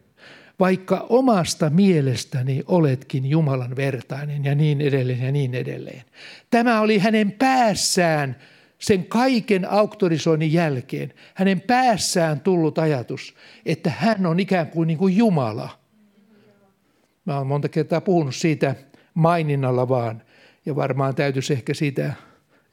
[0.61, 6.03] vaikka omasta mielestäni oletkin Jumalan vertainen ja niin edelleen ja niin edelleen.
[6.51, 8.37] Tämä oli hänen päässään
[8.79, 13.35] sen kaiken auktorisoinnin jälkeen, hänen päässään tullut ajatus,
[13.67, 15.69] että hän on ikään kuin, niin kuin Jumala.
[17.25, 18.75] Mä olen monta kertaa puhunut siitä
[19.15, 20.23] maininnalla vaan,
[20.67, 22.13] ja varmaan täytyisi ehkä siitä,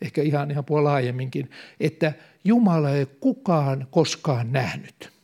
[0.01, 2.13] ehkä ihan, ihan puolella laajemminkin, että
[2.43, 5.18] Jumala ei kukaan koskaan nähnyt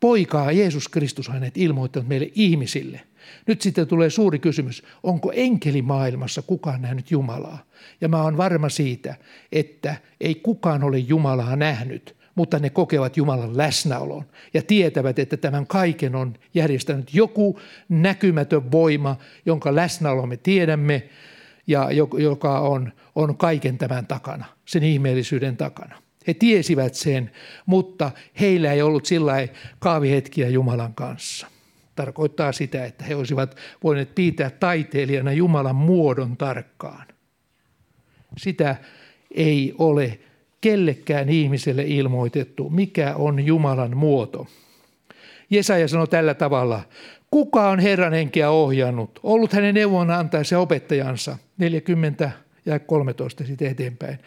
[0.00, 3.00] poikaa Jeesus Kristus hänet ilmoittanut meille ihmisille.
[3.46, 7.58] Nyt sitten tulee suuri kysymys, onko enkelimaailmassa kukaan nähnyt Jumalaa?
[8.00, 9.14] Ja mä oon varma siitä,
[9.52, 15.66] että ei kukaan ole Jumalaa nähnyt, mutta ne kokevat Jumalan läsnäolon ja tietävät, että tämän
[15.66, 21.08] kaiken on järjestänyt joku näkymätön voima, jonka läsnäolo me tiedämme
[21.66, 26.09] ja joka on, on kaiken tämän takana, sen ihmeellisyyden takana.
[26.26, 27.30] He tiesivät sen,
[27.66, 31.46] mutta heillä ei ollut sillä kaavihetkiä Jumalan kanssa.
[31.94, 37.06] Tarkoittaa sitä, että he olisivat voineet piitää taiteilijana Jumalan muodon tarkkaan.
[38.38, 38.76] Sitä
[39.34, 40.18] ei ole
[40.60, 44.46] kellekään ihmiselle ilmoitettu, mikä on Jumalan muoto.
[45.50, 46.82] Jesaja sanoi tällä tavalla,
[47.30, 52.30] kuka on Herran henkeä ohjannut, ollut hänen neuvonantajansa ja opettajansa, 40
[52.66, 54.18] ja 13 sitten eteenpäin.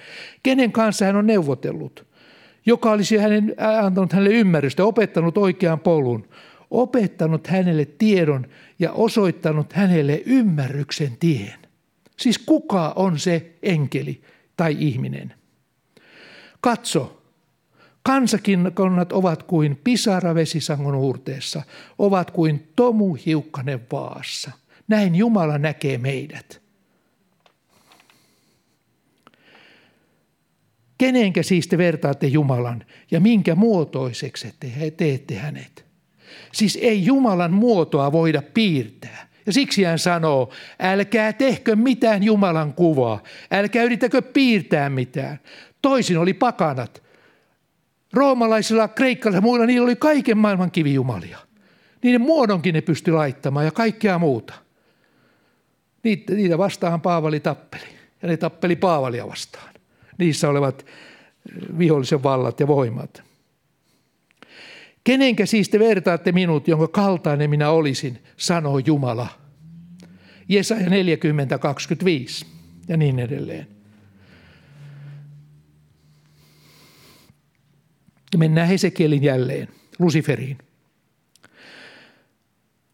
[0.44, 2.06] Kenen kanssa hän on neuvotellut,
[2.66, 6.28] joka olisi hänen, antanut hänelle ymmärrystä, opettanut oikean polun,
[6.72, 8.48] opettanut hänelle tiedon
[8.80, 11.60] ja osoittanut hänelle ymmärryksen tien.
[12.18, 14.22] Siis kuka on se enkeli
[14.58, 15.34] tai ihminen?
[16.62, 17.22] Katso,
[18.04, 21.62] kansakinnat ovat kuin pisara vesisangon uurteessa,
[21.98, 24.52] ovat kuin tomu hiukkanen vaassa.
[24.88, 26.63] Näin Jumala näkee meidät.
[30.98, 35.86] Kenenkä siis te vertaatte Jumalan ja minkä muotoiseksi te teette hänet?
[36.52, 39.28] Siis ei Jumalan muotoa voida piirtää.
[39.46, 45.40] Ja siksi hän sanoo, älkää tehkö mitään Jumalan kuvaa, älkää yritäkö piirtää mitään.
[45.82, 47.04] Toisin oli pakanat.
[48.14, 51.38] Roomalaisilla, kreikkalaisilla ja muilla, niillä oli kaiken maailman kivijumalia.
[52.04, 54.54] Niiden muodonkin ne pysty laittamaan ja kaikkea muuta.
[56.04, 57.84] Niitä, niitä vastaan Paavali tappeli.
[58.22, 59.73] Ja ne tappeli Paavalia vastaan.
[60.18, 60.86] Niissä olevat
[61.78, 63.24] vihollisen vallat ja voimat.
[65.04, 69.28] Kenenkä siis te vertaatte minut, jonka kaltainen minä olisin, sanoo Jumala.
[70.50, 72.46] Jesaja 40, 25
[72.88, 73.68] ja niin edelleen.
[78.34, 79.68] Ja mennään Hesekielin jälleen,
[80.00, 80.58] Luciferiin.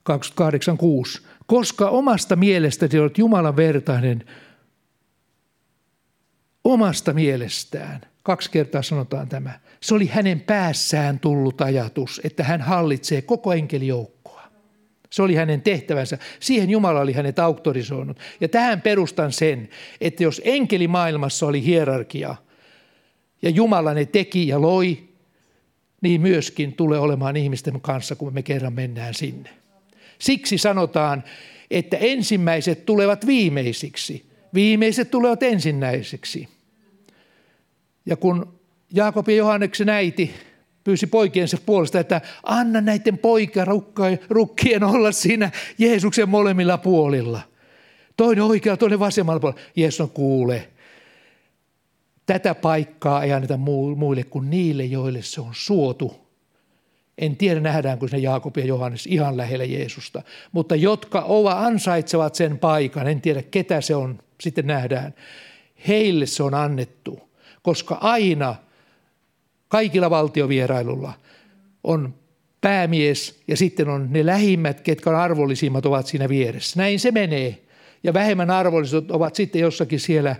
[0.10, 1.22] 28.6.
[1.46, 4.24] Koska omasta mielestäsi olet Jumalan vertainen,
[6.70, 13.22] omasta mielestään, kaksi kertaa sanotaan tämä, se oli hänen päässään tullut ajatus, että hän hallitsee
[13.22, 14.44] koko enkelijoukkoa.
[15.10, 16.18] Se oli hänen tehtävänsä.
[16.40, 18.20] Siihen Jumala oli hänet auktorisoinut.
[18.42, 19.70] Ja tähän perustan sen,
[20.02, 22.36] että jos enkelimaailmassa oli hierarkia
[23.42, 25.10] ja Jumala ne teki ja loi,
[26.02, 29.50] niin myöskin tulee olemaan ihmisten kanssa, kun me kerran mennään sinne.
[30.20, 31.24] Siksi sanotaan,
[31.72, 36.59] että ensimmäiset tulevat viimeisiksi, viimeiset tulevat ensinnäisiksi.
[38.10, 38.60] Ja kun
[38.93, 40.34] Jaakob ja Johanneksen äiti
[40.84, 43.65] pyysi poikiensa puolesta, että anna näiden poika
[44.30, 47.41] rukkien olla siinä Jeesuksen molemmilla puolilla.
[48.17, 49.62] Toinen oikealla, toinen vasemmalla puolella.
[49.76, 50.67] Jeesus on kuule,
[52.30, 56.28] Tätä paikkaa ei anneta muille kuin niille, joille se on suotu.
[57.17, 62.60] En tiedä, nähdäänkö se Jaakob ja Johannes ihan lähellä Jeesusta, mutta jotka ovat ansaitsevat sen
[62.60, 65.13] paikan, en tiedä ketä se on, sitten nähdään.
[65.88, 67.29] Heille se on annettu,
[67.62, 68.56] koska aina
[69.67, 71.13] kaikilla valtiovierailulla
[71.84, 72.13] on
[72.62, 76.80] päämies ja sitten on ne lähimmät, ketkä on arvollisimmat, ovat siinä vieressä.
[76.80, 77.62] Näin se menee.
[78.04, 80.36] Ja vähemmän arvolliset ovat sitten jossakin siellä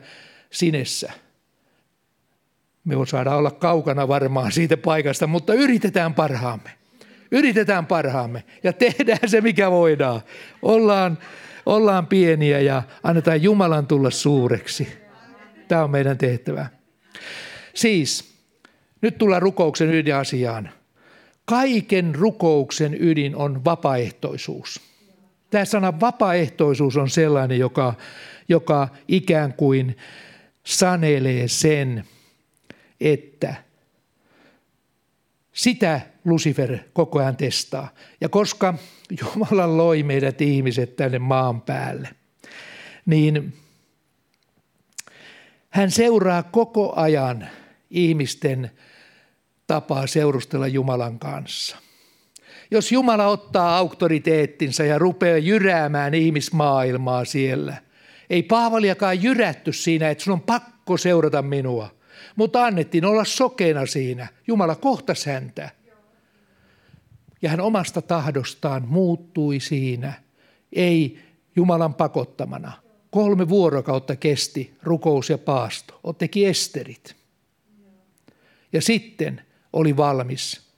[0.51, 1.12] sinessä.
[2.84, 6.69] Me saada olla kaukana varmaan siitä paikasta, mutta yritetään parhaamme.
[7.32, 10.21] Yritetään parhaamme ja tehdään se, mikä voidaan.
[10.62, 11.17] Ollaan,
[11.65, 14.88] ollaan pieniä ja annetaan Jumalan tulla suureksi.
[15.67, 16.79] Tämä on meidän tehtävä.
[17.73, 18.34] Siis,
[19.01, 20.69] nyt tullaan rukouksen ydinasiaan.
[21.45, 24.82] Kaiken rukouksen ydin on vapaaehtoisuus.
[25.49, 27.93] Tämä sana vapaaehtoisuus on sellainen, joka,
[28.49, 29.97] joka ikään kuin
[30.65, 32.03] sanelee sen,
[33.01, 33.55] että
[35.53, 37.93] sitä Lucifer koko ajan testaa.
[38.21, 38.73] Ja koska
[39.21, 42.10] Jumala loi meidät ihmiset tänne maan päälle,
[43.05, 43.53] niin
[45.69, 47.47] hän seuraa koko ajan
[47.89, 48.71] ihmisten
[49.67, 51.77] tapaa seurustella Jumalan kanssa.
[52.71, 57.77] Jos Jumala ottaa auktoriteettinsa ja rupeaa jyräämään ihmismaailmaa siellä,
[58.29, 61.89] ei Paavaliakaan jyrätty siinä, että sun on pakko seurata minua–
[62.36, 64.27] mutta annettiin olla sokeena siinä.
[64.47, 65.69] Jumala kohtasi häntä.
[67.41, 70.13] Ja hän omasta tahdostaan muuttui siinä,
[70.73, 71.19] ei
[71.55, 72.71] Jumalan pakottamana.
[73.12, 76.15] Kolme vuorokautta kesti rukous ja paasto.
[76.17, 77.15] Teki esterit.
[78.74, 79.41] Ja sitten
[79.74, 80.69] oli valmis.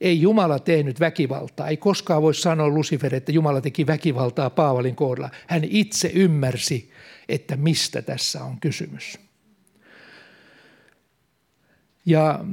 [0.00, 1.68] Ei Jumala tehnyt väkivaltaa.
[1.68, 5.30] Ei koskaan voi sanoa Lucifer, että Jumala teki väkivaltaa Paavalin kohdalla.
[5.46, 6.90] Hän itse ymmärsi,
[7.28, 9.18] että mistä tässä on kysymys.
[12.06, 12.44] Ja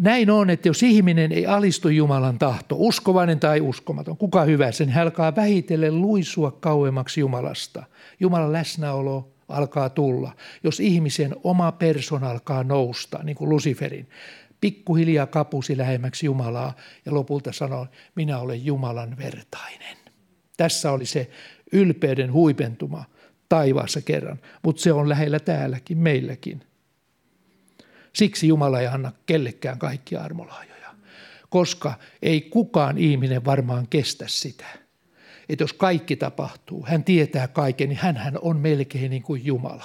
[0.00, 4.92] näin on, että jos ihminen ei alistu Jumalan tahto, uskovainen tai uskomaton, kuka hyvänsä, niin
[4.92, 7.82] hän alkaa vähitellen luisua kauemmaksi Jumalasta.
[8.20, 10.32] Jumalan läsnäolo alkaa tulla.
[10.64, 14.08] Jos ihmisen oma persona alkaa nousta, niin kuin Luciferin,
[14.60, 19.96] pikkuhiljaa kapusi lähemmäksi Jumalaa ja lopulta sanoi, minä olen Jumalan vertainen.
[20.56, 21.30] Tässä oli se
[21.72, 23.04] ylpeyden huipentuma
[23.48, 26.62] taivaassa kerran, mutta se on lähellä täälläkin, meilläkin.
[28.12, 30.94] Siksi Jumala ei anna kellekään kaikkia armolahjoja,
[31.48, 34.66] koska ei kukaan ihminen varmaan kestä sitä.
[35.48, 39.84] Että jos kaikki tapahtuu, hän tietää kaiken, niin hän on melkein niin kuin Jumala.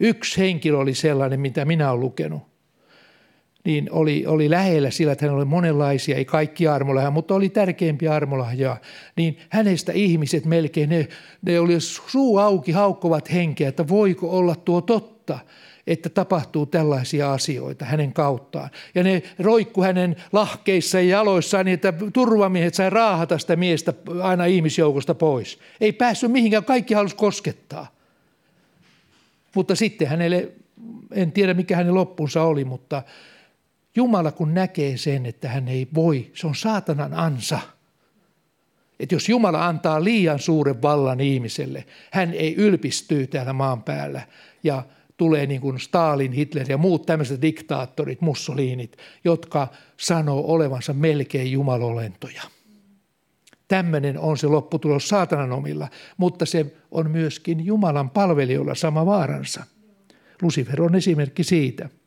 [0.00, 2.42] Yksi henkilö oli sellainen, mitä minä olen lukenut,
[3.64, 8.14] niin oli, oli lähellä sillä, että hän oli monenlaisia, ei kaikki armolahja, mutta oli tärkeimpiä
[8.14, 8.76] armolahjoja,
[9.16, 11.08] niin hänestä ihmiset melkein, ne,
[11.42, 15.38] ne oli suu auki, haukkovat henkeä, että voiko olla tuo totta,
[15.86, 18.70] että tapahtuu tällaisia asioita hänen kauttaan.
[18.94, 23.92] Ja ne roikku hänen lahkeissa ja jaloissaan niin, että turvamiehet sai raahata sitä miestä
[24.22, 25.58] aina ihmisjoukosta pois.
[25.80, 27.86] Ei päässyt mihinkään, kaikki halusi koskettaa.
[29.54, 30.52] Mutta sitten hänelle,
[31.10, 33.02] en tiedä mikä hänen loppunsa oli, mutta
[33.96, 37.58] Jumala kun näkee sen, että hän ei voi, se on saatanan ansa.
[39.00, 44.22] Että jos Jumala antaa liian suuren vallan ihmiselle, hän ei ylpistyy täällä maan päällä
[44.62, 44.82] ja
[45.22, 52.42] tulee niin kuin Stalin, Hitler ja muut tämmöiset diktaattorit, Mussolinit, jotka sanoo olevansa melkein jumalolentoja.
[53.68, 59.64] Tämmöinen on se lopputulos saatanan omilla, mutta se on myöskin Jumalan palvelijoilla sama vaaransa.
[60.42, 61.88] Lucifer on esimerkki siitä–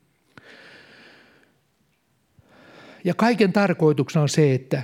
[3.05, 4.83] ja kaiken tarkoituksena on se, että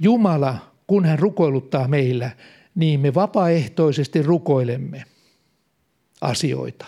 [0.00, 2.30] Jumala, kun hän rukoiluttaa meillä,
[2.74, 5.04] niin me vapaaehtoisesti rukoilemme
[6.20, 6.86] asioita.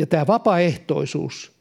[0.00, 1.52] Ja tämä vapaaehtoisuus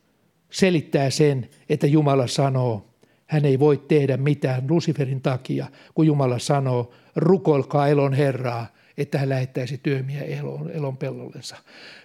[0.49, 2.86] selittää sen, että Jumala sanoo,
[3.25, 9.30] hän ei voi tehdä mitään Luciferin takia, kun Jumala sanoo, rukoilkaa elon Herraa, että hän
[9.30, 11.56] lähettäisi työmiä elon, elon pellollensa.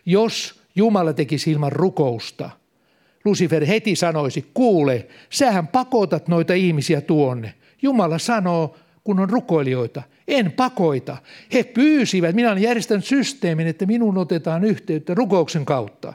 [0.07, 2.51] Jos Jumala tekisi ilman rukousta–
[3.25, 7.55] Lucifer heti sanoisi, kuule, sähän pakotat noita ihmisiä tuonne.
[7.83, 11.17] Jumala sanoo, kun on rukoilijoita, en pakoita.
[11.53, 16.13] He pyysivät, minä olen järjestänyt systeemin, että minun otetaan yhteyttä rukouksen kautta.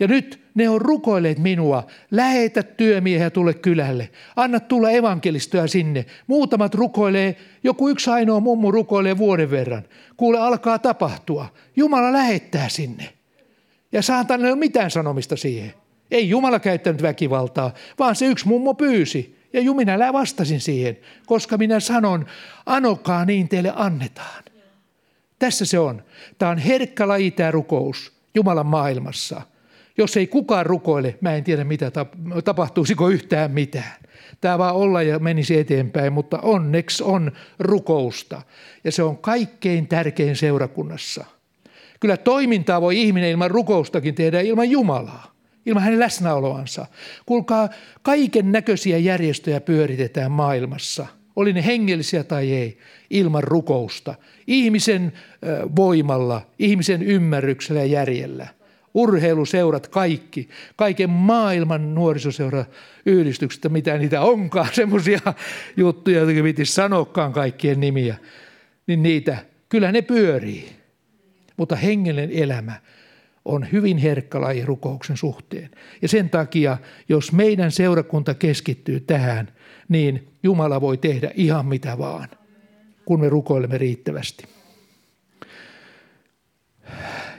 [0.00, 6.06] Ja nyt ne on rukoilleet minua, lähetä työmiehiä tulle kylälle, anna tulla evankelistoja sinne.
[6.26, 9.82] Muutamat rukoilee, joku yksi ainoa mummu rukoilee vuoden verran.
[10.16, 11.46] Kuule, alkaa tapahtua.
[11.76, 13.12] Jumala lähettää sinne.
[13.92, 15.74] Ja saatan ei ole mitään sanomista siihen.
[16.10, 19.40] Ei Jumala käyttänyt väkivaltaa, vaan se yksi mummo pyysi.
[19.52, 22.26] Ja minä vastasin siihen, koska minä sanon,
[22.66, 24.44] anokaa niin teille annetaan.
[25.38, 26.02] Tässä se on.
[26.38, 29.42] Tämä on herkkä laji tämä rukous Jumalan maailmassa.
[30.00, 31.92] Jos ei kukaan rukoile, mä en tiedä mitä
[32.44, 33.96] tapahtuisiko yhtään mitään.
[34.40, 38.42] Tämä vaan olla ja menisi eteenpäin, mutta onneksi on rukousta.
[38.84, 41.24] Ja se on kaikkein tärkein seurakunnassa.
[42.00, 45.34] Kyllä toimintaa voi ihminen ilman rukoustakin tehdä ilman Jumalaa
[45.66, 46.86] ilman hänen läsnäoloansa.
[47.26, 47.68] Kuulkaa,
[48.02, 52.78] kaiken näköisiä järjestöjä pyöritetään maailmassa, oli ne hengellisiä tai ei,
[53.10, 54.14] ilman rukousta.
[54.46, 55.12] Ihmisen
[55.76, 58.59] voimalla, ihmisen ymmärryksellä ja järjellä.
[58.94, 65.20] Urheiluseurat kaikki, kaiken maailman nuorisoseurayhdistykset, mitä niitä onkaan, semmoisia
[65.76, 68.16] juttuja, joita piti sanokaan kaikkien nimiä,
[68.86, 70.68] niin niitä, kyllä ne pyörii.
[71.56, 72.80] Mutta hengellinen elämä,
[73.44, 75.70] on hyvin herkkä laji rukouksen suhteen.
[76.02, 79.52] Ja sen takia, jos meidän seurakunta keskittyy tähän,
[79.88, 82.28] niin Jumala voi tehdä ihan mitä vaan,
[83.04, 84.59] kun me rukoilemme riittävästi.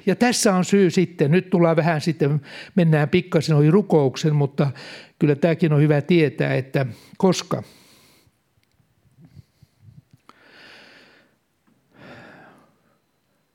[0.06, 2.42] Ja tässä on syy sitten, nyt tullaan vähän sitten,
[2.76, 4.72] mennään pikkasen ohi rukouksen, mutta
[5.20, 6.86] kyllä tämäkin on hyvä tietää, että
[7.18, 7.64] koska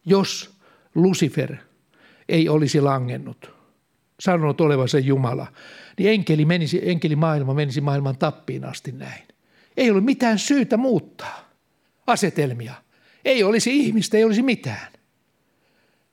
[0.04, 0.56] jos
[0.94, 1.56] Lucifer–
[2.28, 3.54] ei olisi langennut,
[4.20, 5.46] sanonut olevansa Jumala,
[5.98, 9.22] niin enkeli, menisi, enkeli maailma menisi maailman tappiin asti näin.
[9.76, 11.50] Ei ole mitään syytä muuttaa
[12.06, 12.74] asetelmia.
[13.24, 14.92] Ei olisi ihmistä, ei olisi mitään.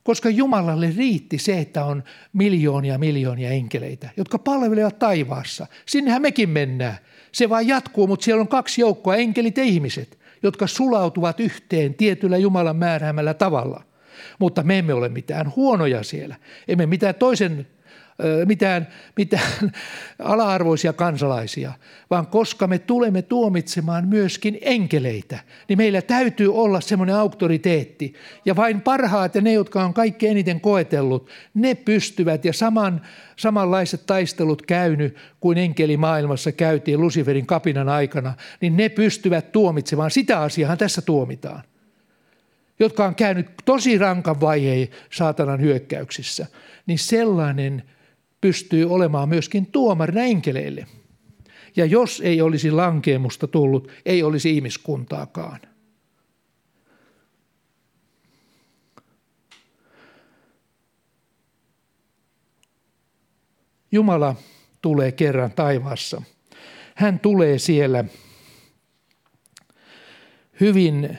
[0.04, 5.68] Koska Jumalalle riitti se, että on miljoonia miljoonia enkeleitä, jotka palvelevat taivaassa.
[5.86, 6.98] Sinnehän mekin mennään.
[7.32, 12.38] Se vaan jatkuu, mutta siellä on kaksi joukkoa, enkelit ja ihmiset, jotka sulautuvat yhteen tietyllä
[12.38, 13.84] Jumalan määräämällä tavalla–
[14.40, 16.36] mutta me emme ole mitään huonoja siellä.
[16.68, 17.68] Emme mitään toisen
[18.46, 18.88] mitään,
[19.18, 19.52] mitään
[20.20, 21.74] ala-arvoisia kansalaisia,
[22.10, 28.14] vaan koska me tulemme tuomitsemaan myöskin enkeleitä, niin meillä täytyy olla semmoinen auktoriteetti.
[28.46, 33.02] Ja vain parhaat ja ne, jotka on kaikkein eniten koetellut, ne pystyvät ja saman,
[33.36, 40.12] samanlaiset taistelut käynyt kuin enkeli maailmassa käytiin Luciferin kapinan aikana, niin ne pystyvät tuomitsemaan.
[40.12, 41.64] Sitä asiaa tässä tuomitaan
[42.80, 46.48] jotka on käynyt tosi rankan vaiheen saatanan hyökkäyksissä,
[46.86, 47.84] niin sellainen
[48.44, 50.88] pystyy olemaan myöskin tuomarina enkeleille.
[51.76, 55.60] Ja jos ei olisi lankeemusta tullut, ei olisi ihmiskuntaakaan.
[63.92, 64.36] Jumala
[64.82, 66.22] tulee kerran taivaassa.
[66.96, 68.06] Hän tulee siellä
[70.60, 71.18] hyvin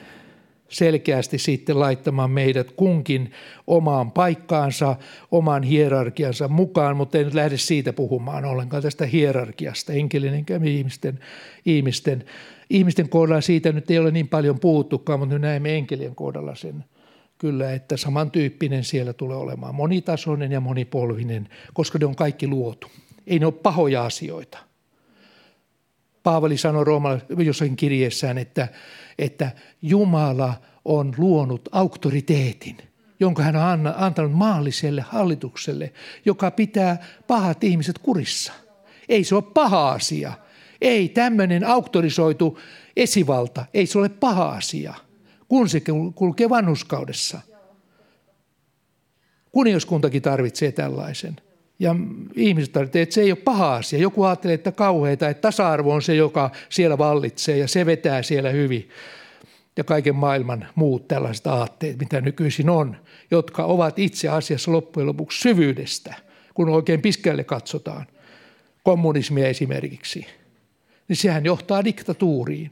[0.74, 3.32] selkeästi sitten laittamaan meidät kunkin
[3.66, 4.96] omaan paikkaansa,
[5.30, 11.18] oman hierarkiansa mukaan, mutta en nyt lähde siitä puhumaan ollenkaan tästä hierarkiasta, enkelinen ihmisten,
[11.64, 12.24] ihmisten,
[12.70, 16.84] ihmisten kohdalla siitä nyt ei ole niin paljon puhuttukaan, mutta nyt näemme enkelien kohdalla sen
[17.38, 22.86] kyllä, että samantyyppinen siellä tulee olemaan, monitasoinen ja monipolvinen, koska ne on kaikki luotu.
[23.26, 24.58] Ei ne ole pahoja asioita.
[26.24, 28.68] Paavali sanoi Roomalla jossain kirjeessään, että,
[29.18, 29.50] että
[29.82, 30.54] Jumala
[30.84, 32.76] on luonut auktoriteetin,
[33.20, 35.92] jonka hän on antanut maalliselle hallitukselle,
[36.24, 38.52] joka pitää pahat ihmiset kurissa.
[39.08, 40.32] Ei se ole paha asia.
[40.80, 42.58] Ei tämmöinen auktorisoitu
[42.96, 44.94] esivalta, ei se ole paha asia,
[45.48, 45.82] kun se
[46.14, 47.40] kulkee vanhuskaudessa.
[49.52, 51.36] Kuningaskuntakin tarvitsee tällaisen.
[51.78, 51.94] Ja
[52.34, 53.98] ihmiset tarvitsevat, että se ei ole paha asia.
[53.98, 58.50] Joku ajattelee, että kauheita, että tasa-arvo on se, joka siellä vallitsee ja se vetää siellä
[58.50, 58.88] hyvin.
[59.76, 62.96] Ja kaiken maailman muut tällaiset aatteet, mitä nykyisin on,
[63.30, 66.14] jotka ovat itse asiassa loppujen lopuksi syvyydestä,
[66.54, 68.06] kun oikein piskälle katsotaan.
[68.82, 70.26] Kommunismia esimerkiksi.
[71.08, 72.70] Niin sehän johtaa diktatuuriin.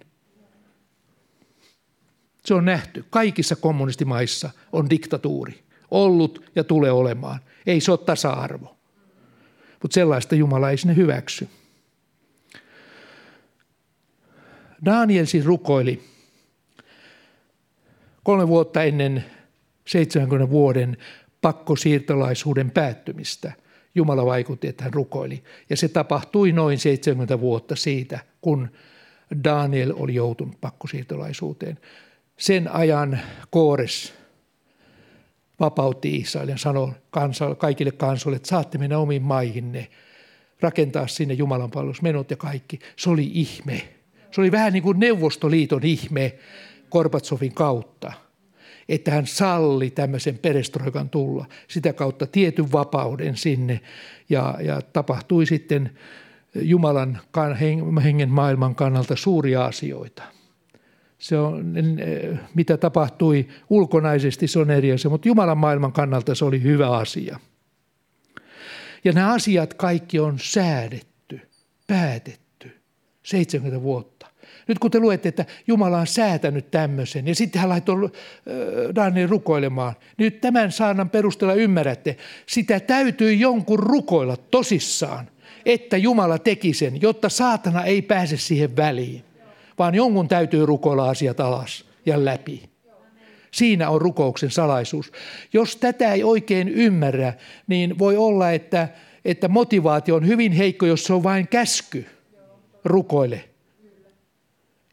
[2.44, 3.04] Se on nähty.
[3.10, 5.62] Kaikissa kommunistimaissa on diktatuuri.
[5.90, 7.40] Ollut ja tulee olemaan.
[7.66, 8.76] Ei se ole tasa-arvo.
[9.82, 11.48] Mutta sellaista Jumala ei sinne hyväksy.
[14.84, 16.02] Daniel siis rukoili
[18.22, 19.24] kolme vuotta ennen
[19.86, 20.96] 70 vuoden
[21.40, 23.52] pakkosiirtolaisuuden päättymistä.
[23.94, 25.42] Jumala vaikutti, että hän rukoili.
[25.70, 28.68] Ja se tapahtui noin 70 vuotta siitä, kun
[29.44, 31.78] Daniel oli joutunut pakkosiirtolaisuuteen.
[32.38, 33.20] Sen ajan
[33.50, 34.14] Koores
[35.62, 39.88] vapautti Israelin, sanoi kansa, kaikille kansoille, että saatte mennä omiin maihinne,
[40.60, 42.78] rakentaa sinne Jumalan palvelusmenot ja kaikki.
[42.96, 43.82] Se oli ihme.
[44.30, 46.34] Se oli vähän niin kuin Neuvostoliiton ihme
[46.88, 48.12] Korbatsovin kautta,
[48.88, 51.46] että hän salli tämmöisen perestroikan tulla.
[51.68, 53.80] Sitä kautta tietyn vapauden sinne
[54.28, 55.90] ja, ja tapahtui sitten
[56.54, 57.20] Jumalan
[58.04, 60.22] hengen maailman kannalta suuria asioita–
[61.22, 61.74] se on,
[62.54, 67.40] mitä tapahtui ulkonaisesti, se on eri asia, mutta Jumalan maailman kannalta se oli hyvä asia.
[69.04, 71.40] Ja nämä asiat kaikki on säädetty,
[71.86, 72.76] päätetty
[73.22, 74.26] 70 vuotta.
[74.68, 78.10] Nyt kun te luette, että Jumala on säätänyt tämmöisen ja sitten hän laittoi
[78.94, 82.16] Daniel rukoilemaan, niin nyt tämän saanan perusteella ymmärrätte,
[82.46, 85.30] sitä täytyy jonkun rukoilla tosissaan,
[85.66, 89.24] että Jumala teki sen, jotta saatana ei pääse siihen väliin
[89.78, 92.72] vaan jonkun täytyy rukoilla asiat alas ja läpi.
[93.50, 95.12] Siinä on rukouksen salaisuus.
[95.52, 97.32] Jos tätä ei oikein ymmärrä,
[97.66, 98.88] niin voi olla, että,
[99.24, 102.06] että motivaatio on hyvin heikko, jos se on vain käsky.
[102.84, 103.51] Rukoile.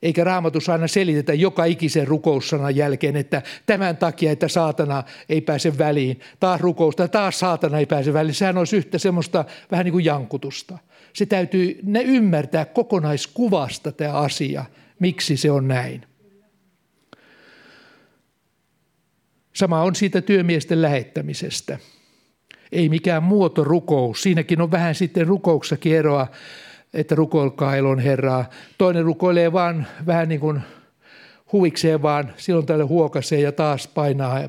[0.04, 5.78] Eikä raamatus aina selitetä joka ikisen rukoussanan jälkeen, että tämän takia, että saatana ei pääse
[5.78, 6.20] väliin.
[6.40, 8.36] Taas rukousta, taas saatana ei pääse väliin.
[8.36, 10.78] Sehän olisi yhtä semmoista vähän niin kuin jankutusta.
[11.14, 14.66] Se täytyy ne ymmärtää kokonaiskuvasta tämä asia,
[15.00, 16.06] miksi se on näin.
[19.56, 21.78] Sama on siitä työmiesten lähettämisestä.
[22.72, 24.24] Ei mikään muotorukous.
[24.24, 26.28] Siinäkin on vähän sitten rukouksessakin eroa,
[26.94, 28.46] että rukoilkaa elon Herraa.
[28.78, 30.62] Toinen rukoilee vaan vähän niin kuin
[31.52, 34.40] huvikseen vaan silloin tälle huokasee ja taas painaa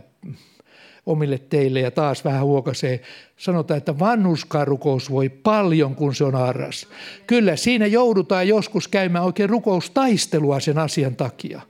[1.06, 3.00] omille teille ja taas vähän huokasee.
[3.36, 6.88] Sanotaan, että vanhuskarukous voi paljon, kun se on arras.
[7.26, 11.60] Kyllä siinä joudutaan joskus käymään oikein rukoustaistelua sen asian takia.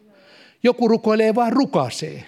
[0.63, 2.25] Joku rukoilee vaan rukasee.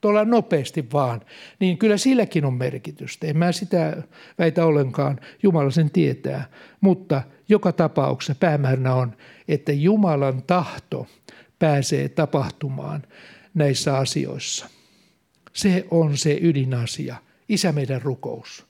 [0.00, 1.20] Tuolla nopeasti vaan.
[1.60, 3.26] Niin kyllä silläkin on merkitystä.
[3.26, 4.02] En mä sitä
[4.38, 5.20] väitä ollenkaan.
[5.42, 6.44] Jumala sen tietää.
[6.80, 9.16] Mutta joka tapauksessa päämääränä on,
[9.48, 11.06] että Jumalan tahto
[11.58, 13.02] pääsee tapahtumaan
[13.54, 14.68] näissä asioissa.
[15.52, 17.16] Se on se ydinasia.
[17.48, 18.66] Isä meidän rukous.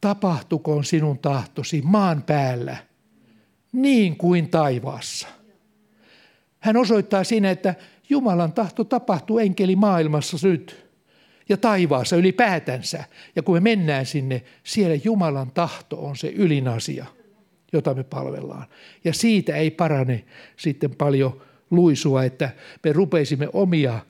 [0.00, 2.76] tapahtukoon sinun tahtosi maan päällä
[3.72, 5.28] niin kuin taivaassa.
[6.60, 7.74] Hän osoittaa siinä, että
[8.08, 10.83] Jumalan tahto tapahtuu enkeli maailmassa nyt
[11.48, 13.04] ja taivaassa ylipäätänsä.
[13.36, 17.06] Ja kun me mennään sinne, siellä Jumalan tahto on se ylin asia,
[17.72, 18.66] jota me palvellaan.
[19.04, 20.24] Ja siitä ei parane
[20.56, 22.50] sitten paljon luisua, että
[22.84, 24.00] me rupeisimme omia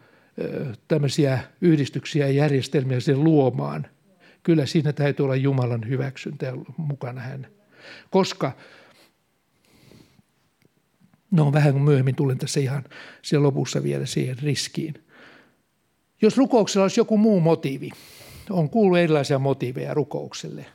[0.89, 3.87] tämmöisiä yhdistyksiä ja järjestelmiä sen luomaan.
[4.43, 7.47] Kyllä siinä täytyy olla Jumalan hyväksyntä mukana hän.
[8.11, 8.53] Koska
[11.35, 12.85] No vähän myöhemmin tulen tässä ihan
[13.23, 15.04] siellä lopussa vielä siihen riskiin.
[16.25, 17.91] Jos rukouksella olisi joku muu motiivi,
[18.51, 20.67] on kuullut erilaisia motiiveja rukoukselle,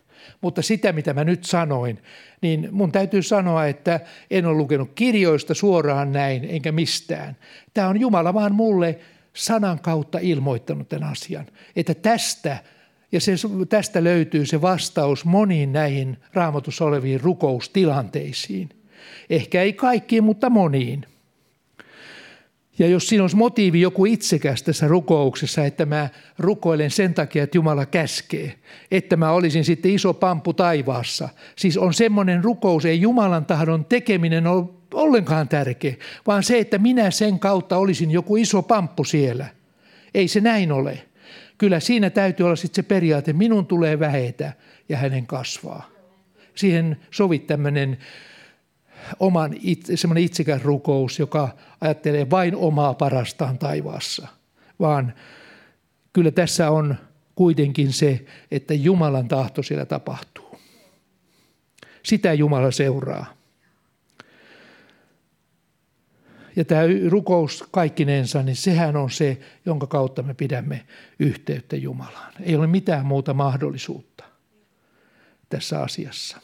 [0.41, 1.99] mutta sitä mitä mä nyt sanoin,
[2.41, 3.99] niin mun täytyy sanoa, että
[4.31, 7.37] en ole lukenut kirjoista suoraan näin enkä mistään.
[7.73, 8.99] Tämä on Jumala vaan mulle
[9.33, 11.45] sanan kautta ilmoittanut tämän asian,
[11.75, 12.57] että tästä
[13.11, 13.31] ja se,
[13.69, 18.69] tästä löytyy se vastaus moniin näihin raamatussa oleviin rukoustilanteisiin.
[19.29, 21.05] Ehkä ei kaikkiin, mutta moniin.
[22.79, 27.57] Ja jos siinä olisi motiivi joku itsekäs tässä rukouksessa, että mä rukoilen sen takia, että
[27.57, 28.55] Jumala käskee,
[28.91, 31.29] että mä olisin sitten iso pampu taivaassa.
[31.55, 35.95] Siis on semmoinen rukous, ei Jumalan tahdon tekeminen ole ollenkaan tärkeä,
[36.27, 39.45] vaan se, että minä sen kautta olisin joku iso pamppu siellä.
[40.13, 41.03] Ei se näin ole.
[41.57, 44.53] Kyllä siinä täytyy olla sitten se periaate, minun tulee vähetä
[44.89, 45.89] ja hänen kasvaa.
[46.55, 47.97] Siihen sovit tämmöinen
[49.19, 49.55] oman
[49.95, 51.49] semmoinen itsekäs rukous, joka
[51.81, 54.27] ajattelee vain omaa parastaan taivaassa,
[54.79, 55.13] vaan
[56.13, 56.95] kyllä tässä on
[57.35, 60.59] kuitenkin se, että Jumalan tahto siellä tapahtuu.
[62.03, 63.33] Sitä Jumala seuraa.
[66.55, 70.85] Ja tämä rukous kaikkinensa, niin sehän on se, jonka kautta me pidämme
[71.19, 72.33] yhteyttä Jumalaan.
[72.41, 74.23] Ei ole mitään muuta mahdollisuutta
[75.49, 76.37] tässä asiassa.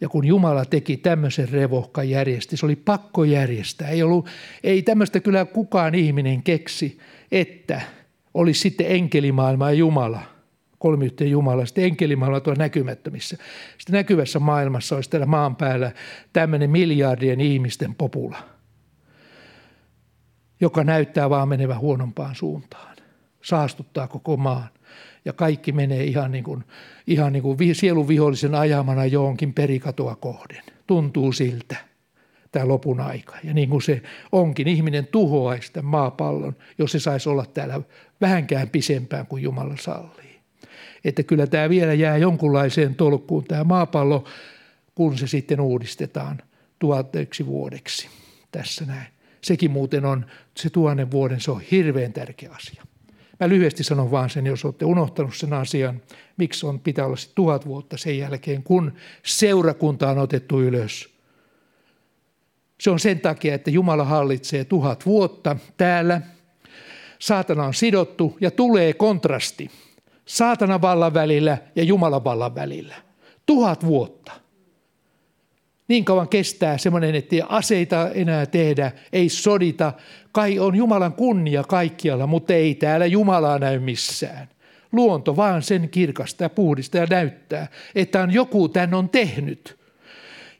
[0.00, 3.88] Ja kun Jumala teki tämmöisen revohkan järjesti, se oli pakko järjestää.
[3.88, 4.26] Ei, ollut,
[4.64, 6.98] ei tämmöistä kyllä kukaan ihminen keksi,
[7.32, 7.80] että
[8.34, 10.20] olisi sitten enkelimaailma ja Jumala,
[10.78, 13.36] kolmiyhteen Jumala, sitten enkelimaailma tuolla näkymättömissä.
[13.78, 15.92] Sitten näkyvässä maailmassa olisi täällä maan päällä
[16.32, 18.38] tämmöinen miljardien ihmisten popula,
[20.60, 22.96] joka näyttää vaan menevän huonompaan suuntaan.
[23.42, 24.68] Saastuttaa koko maan
[25.24, 26.64] ja kaikki menee ihan niin kuin,
[27.06, 30.62] ihan niin kuin sielun vihollisen ajamana johonkin perikatoa kohden.
[30.86, 31.76] Tuntuu siltä
[32.52, 33.36] tämä lopun aika.
[33.44, 37.80] Ja niin kuin se onkin, ihminen tuhoaisi tämän maapallon, jos se saisi olla täällä
[38.20, 40.38] vähänkään pisempään kuin Jumala sallii.
[41.04, 44.24] Että kyllä tämä vielä jää jonkunlaiseen tolkkuun tämä maapallo,
[44.94, 46.38] kun se sitten uudistetaan
[46.78, 48.08] tuhateksi vuodeksi.
[48.52, 49.06] Tässä näin.
[49.40, 50.26] Sekin muuten on,
[50.56, 52.82] se tuhannen vuoden, se on hirveän tärkeä asia.
[53.40, 56.02] Mä lyhyesti sanon vaan sen, jos olette unohtanut sen asian,
[56.36, 61.08] miksi on pitää olla se tuhat vuotta sen jälkeen, kun seurakunta on otettu ylös.
[62.80, 66.20] Se on sen takia, että Jumala hallitsee tuhat vuotta täällä.
[67.18, 69.70] Saatana on sidottu ja tulee kontrasti
[70.28, 72.94] saatanan vallan välillä ja Jumalan vallan välillä.
[73.46, 74.32] Tuhat vuotta.
[75.88, 79.92] Niin kauan kestää semmoinen, että ei aseita enää tehdä, ei sodita.
[80.32, 84.48] Kai on Jumalan kunnia kaikkialla, mutta ei täällä Jumalaa näy missään.
[84.92, 89.78] Luonto vaan sen kirkasta ja puhdista ja näyttää, että on joku tän on tehnyt.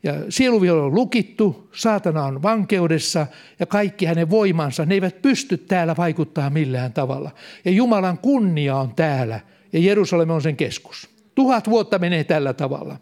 [0.03, 3.27] Ja sieluviolla on lukittu, saatana on vankeudessa
[3.59, 7.31] ja kaikki hänen voimansa, ne eivät pysty täällä vaikuttaa millään tavalla.
[7.65, 9.41] Ja Jumalan kunnia on täällä
[9.73, 11.09] ja Jerusalem on sen keskus.
[11.35, 12.97] Tuhat vuotta menee tällä tavalla.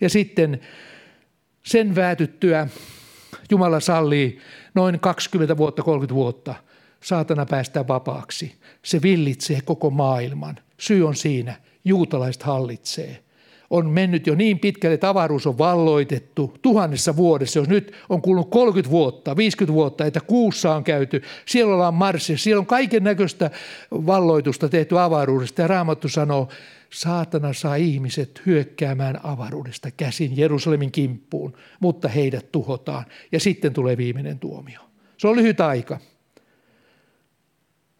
[0.00, 0.60] Ja sitten
[1.62, 2.68] sen väätyttyä
[3.50, 4.38] Jumala sallii
[4.78, 6.54] noin 20 vuotta, 30 vuotta
[7.00, 8.54] saatana päästää vapaaksi.
[8.84, 10.56] Se villitsee koko maailman.
[10.78, 11.54] Syy on siinä,
[11.84, 13.18] juutalaiset hallitsee.
[13.70, 17.58] On mennyt jo niin pitkälle, että avaruus on valloitettu tuhannessa vuodessa.
[17.58, 22.44] Jos nyt on kulunut 30 vuotta, 50 vuotta, että kuussa on käyty, siellä ollaan marssissa,
[22.44, 23.50] siellä on kaiken näköistä
[23.90, 25.62] valloitusta tehty avaruudesta.
[25.62, 26.48] Ja Raamattu sanoo,
[26.92, 34.38] saatana saa ihmiset hyökkäämään avaruudesta käsin Jerusalemin kimppuun, mutta heidät tuhotaan ja sitten tulee viimeinen
[34.38, 34.80] tuomio.
[35.16, 36.00] Se on lyhyt aika.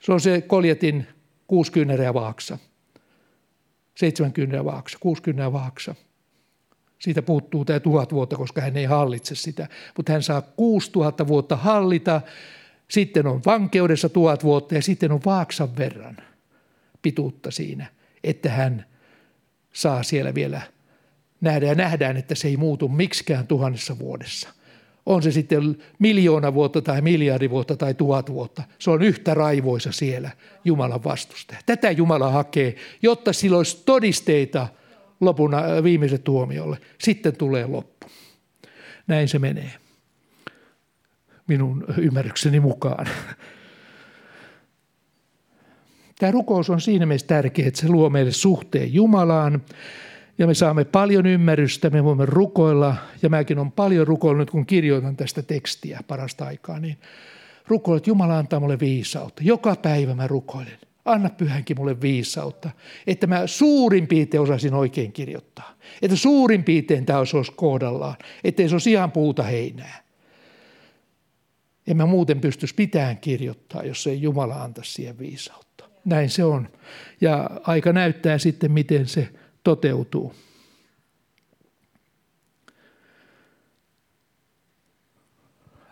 [0.01, 1.07] Se on se koljetin
[1.47, 2.59] kuusi kyynärää vaaksa.
[3.95, 5.95] Seitsemän kyynärää vaaksa, kuusi kyynärää vaaksa.
[6.99, 9.69] Siitä puuttuu tämä tuhat vuotta, koska hän ei hallitse sitä.
[9.97, 12.21] Mutta hän saa kuusi tuhatta vuotta hallita,
[12.89, 16.17] sitten on vankeudessa tuhat vuotta ja sitten on vaaksan verran
[17.03, 17.87] pituutta siinä–
[18.25, 18.85] että hän
[19.73, 20.61] saa siellä vielä
[21.41, 21.67] nähdä.
[21.67, 24.49] Ja nähdään, että se ei muutu miksikään tuhannessa vuodessa.
[25.07, 28.63] On se sitten miljoona vuotta tai miljardi vuotta tai tuhat vuotta.
[28.79, 30.31] Se on yhtä raivoisa siellä
[30.65, 31.61] Jumalan vastustaja.
[31.67, 34.69] Tätä Jumala hakee, jotta sillä olisi todisteita
[35.21, 36.79] lopun äh, viimeisen tuomiolle.
[36.99, 38.07] Sitten tulee loppu.
[39.07, 39.73] Näin se menee
[41.47, 43.07] minun ymmärrykseni mukaan.
[46.19, 49.63] Tämä rukous on siinä mielessä tärkeä, että se luo meille suhteen Jumalaan
[50.39, 55.17] ja me saamme paljon ymmärrystä, me voimme rukoilla ja mäkin on paljon rukoillut kun kirjoitan
[55.17, 56.99] tästä tekstiä parasta aikaa, niin
[57.67, 59.43] rukoilen, että Jumala antaa mulle viisautta.
[59.45, 60.79] Joka päivä mä rukoilen.
[61.05, 62.71] Anna pyhänkin mulle viisautta,
[63.07, 65.75] että mä suurin piirtein osaisin oikein kirjoittaa.
[66.03, 70.03] Että suurin piirtein tämä olisi kohdallaan, ettei se olisi ihan puuta heinää.
[71.87, 75.68] En mä muuten pystyisi pitään kirjoittaa, jos ei Jumala antaisi siihen viisautta.
[76.09, 76.69] Näin se on.
[77.21, 79.29] Ja aika näyttää sitten, miten se
[79.65, 80.35] toteutuu.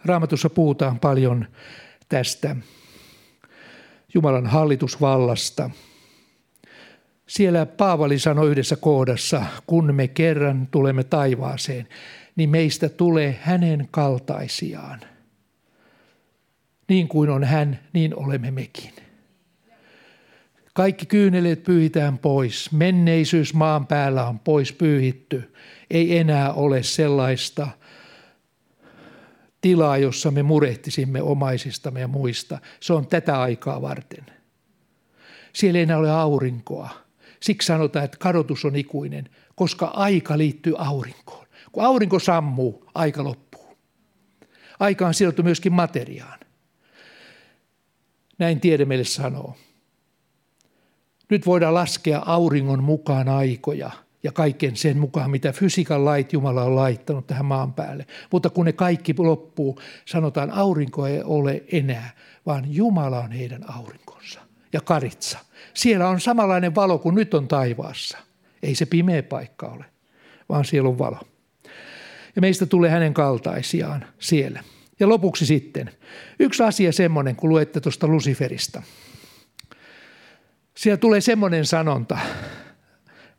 [0.04, 1.46] Raamatussa puhutaan paljon
[2.08, 2.56] tästä
[4.14, 5.70] Jumalan hallitusvallasta.
[7.26, 11.88] Siellä Paavali sanoi yhdessä kohdassa, kun me kerran tulemme taivaaseen,
[12.36, 15.00] niin meistä tulee hänen kaltaisiaan–
[16.88, 19.05] niin kuin on hän, niin olemme mekin.
[20.76, 22.72] Kaikki kyyneleet pyyhitään pois.
[22.72, 25.54] Menneisyys maan päällä on pois pyyhitty.
[25.90, 27.68] Ei enää ole sellaista
[29.60, 32.58] tilaa, jossa me murehtisimme omaisistamme ja muista.
[32.80, 34.26] Se on tätä aikaa varten.
[35.52, 36.90] Siellä ei enää ole aurinkoa.
[37.40, 41.46] Siksi sanotaan, että kadotus on ikuinen, koska aika liittyy aurinkoon.
[41.72, 43.76] Kun aurinko sammuu, aika loppuu.
[44.80, 46.38] Aika on sidottu myöskin materiaan.
[48.38, 49.56] Näin tiede meille sanoo.
[51.30, 53.90] Nyt voidaan laskea auringon mukaan aikoja
[54.22, 58.06] ja kaiken sen mukaan, mitä fysiikan lait Jumala on laittanut tähän maan päälle.
[58.32, 62.10] Mutta kun ne kaikki loppuu, sanotaan aurinko ei ole enää,
[62.46, 64.40] vaan Jumala on heidän aurinkonsa
[64.72, 65.38] ja karitsa.
[65.74, 68.18] Siellä on samanlainen valo kuin nyt on taivaassa.
[68.62, 69.84] Ei se pimeä paikka ole,
[70.48, 71.20] vaan siellä on valo.
[72.36, 74.64] Ja meistä tulee hänen kaltaisiaan siellä.
[75.00, 75.90] Ja lopuksi sitten,
[76.38, 78.82] yksi asia semmoinen, kun luette tuosta Luciferista.
[80.76, 82.18] Siellä tulee semmoinen sanonta,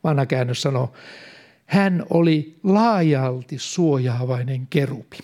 [0.04, 0.94] vanha käännös sanoo,
[1.66, 5.18] hän oli laajalti suojaavainen kerupi.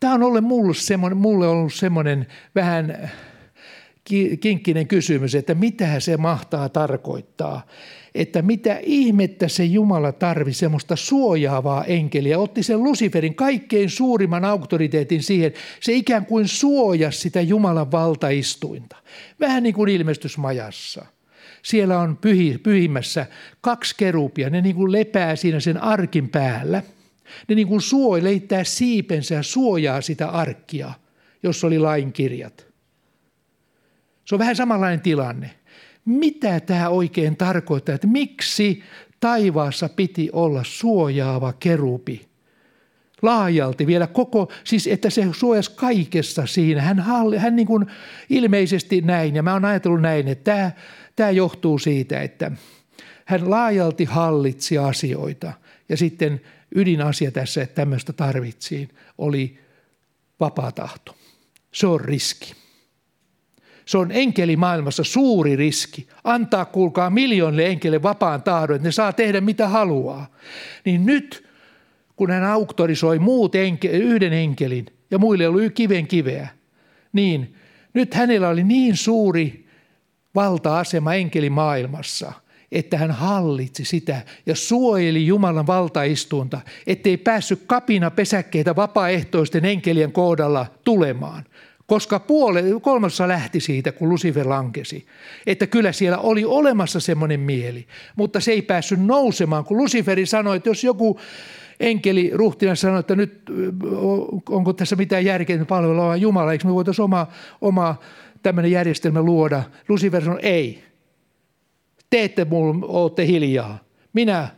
[0.00, 3.10] Tämä on ollut mulle, semmoinen, mulle ollut semmoinen vähän
[4.40, 7.66] kinkkinen kysymys, että mitä se mahtaa tarkoittaa
[8.18, 12.38] että mitä ihmettä se Jumala tarvi semmoista suojaavaa enkeliä.
[12.38, 15.52] Otti sen Luciferin kaikkein suurimman auktoriteetin siihen.
[15.80, 18.96] Se ikään kuin suojasi sitä Jumalan valtaistuinta.
[19.40, 21.06] Vähän niin kuin ilmestysmajassa.
[21.62, 23.26] Siellä on pyhi, pyhimmässä
[23.60, 24.50] kaksi kerupia.
[24.50, 26.82] Ne niin kuin lepää siinä sen arkin päällä.
[27.48, 30.92] Ne niin kuin suoj, leittää siipensä ja suojaa sitä arkkia,
[31.42, 32.66] jos oli lainkirjat.
[34.24, 35.50] Se on vähän samanlainen tilanne
[36.08, 38.82] mitä tämä oikein tarkoittaa, että miksi
[39.20, 42.28] taivaassa piti olla suojaava kerupi.
[43.22, 46.82] Laajalti vielä koko, siis että se suojasi kaikessa siinä.
[46.82, 47.04] Hän,
[47.38, 47.86] hän niin kuin
[48.30, 50.70] ilmeisesti näin, ja mä oon ajatellut näin, että tämä,
[51.16, 52.50] tämä johtuu siitä, että
[53.24, 55.52] hän laajalti hallitsi asioita.
[55.88, 56.40] Ja sitten
[56.74, 58.88] ydinasia tässä, että tämmöistä tarvitsiin,
[59.18, 59.58] oli
[60.40, 61.16] vapaa tahto.
[61.72, 62.54] Se on riski.
[63.88, 66.08] Se on enkelimaailmassa suuri riski.
[66.24, 70.26] Antaa, kuulkaa, miljoonille enkele vapaan tahdon, että ne saa tehdä mitä haluaa.
[70.84, 71.48] Niin nyt,
[72.16, 76.48] kun hän auktorisoi muut enke, yhden enkelin ja muille oli kiven kiveä,
[77.12, 77.54] niin
[77.94, 79.66] nyt hänellä oli niin suuri
[80.34, 82.32] valta-asema enkelimaailmassa,
[82.72, 90.66] että hän hallitsi sitä ja suojeli Jumalan valtaistunta, ettei päässyt kapina pesäkkeitä vapaaehtoisten enkelien kohdalla
[90.84, 91.44] tulemaan–
[91.88, 95.06] koska puole, kolmassa lähti siitä, kun Lucifer lankesi,
[95.46, 97.86] että kyllä siellä oli olemassa semmoinen mieli,
[98.16, 101.20] mutta se ei päässyt nousemaan, kun Luciferi sanoi, että jos joku
[101.80, 103.42] enkeli ruhtina sanoi, että nyt
[104.48, 107.26] onko tässä mitään järkeä palvelua Jumala, eikö me voitaisiin oma,
[107.60, 107.96] oma
[108.42, 109.62] tämmöinen järjestelmä luoda.
[109.88, 110.84] Lucifer sanoi, ei.
[112.10, 113.78] Te ette mulle, olette hiljaa.
[114.12, 114.48] Minä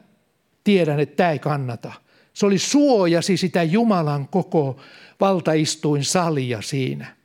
[0.65, 1.93] tiedän, että tämä ei kannata.
[2.33, 4.81] Se oli suojasi sitä Jumalan koko
[5.21, 7.20] valtaistuin salia siinä.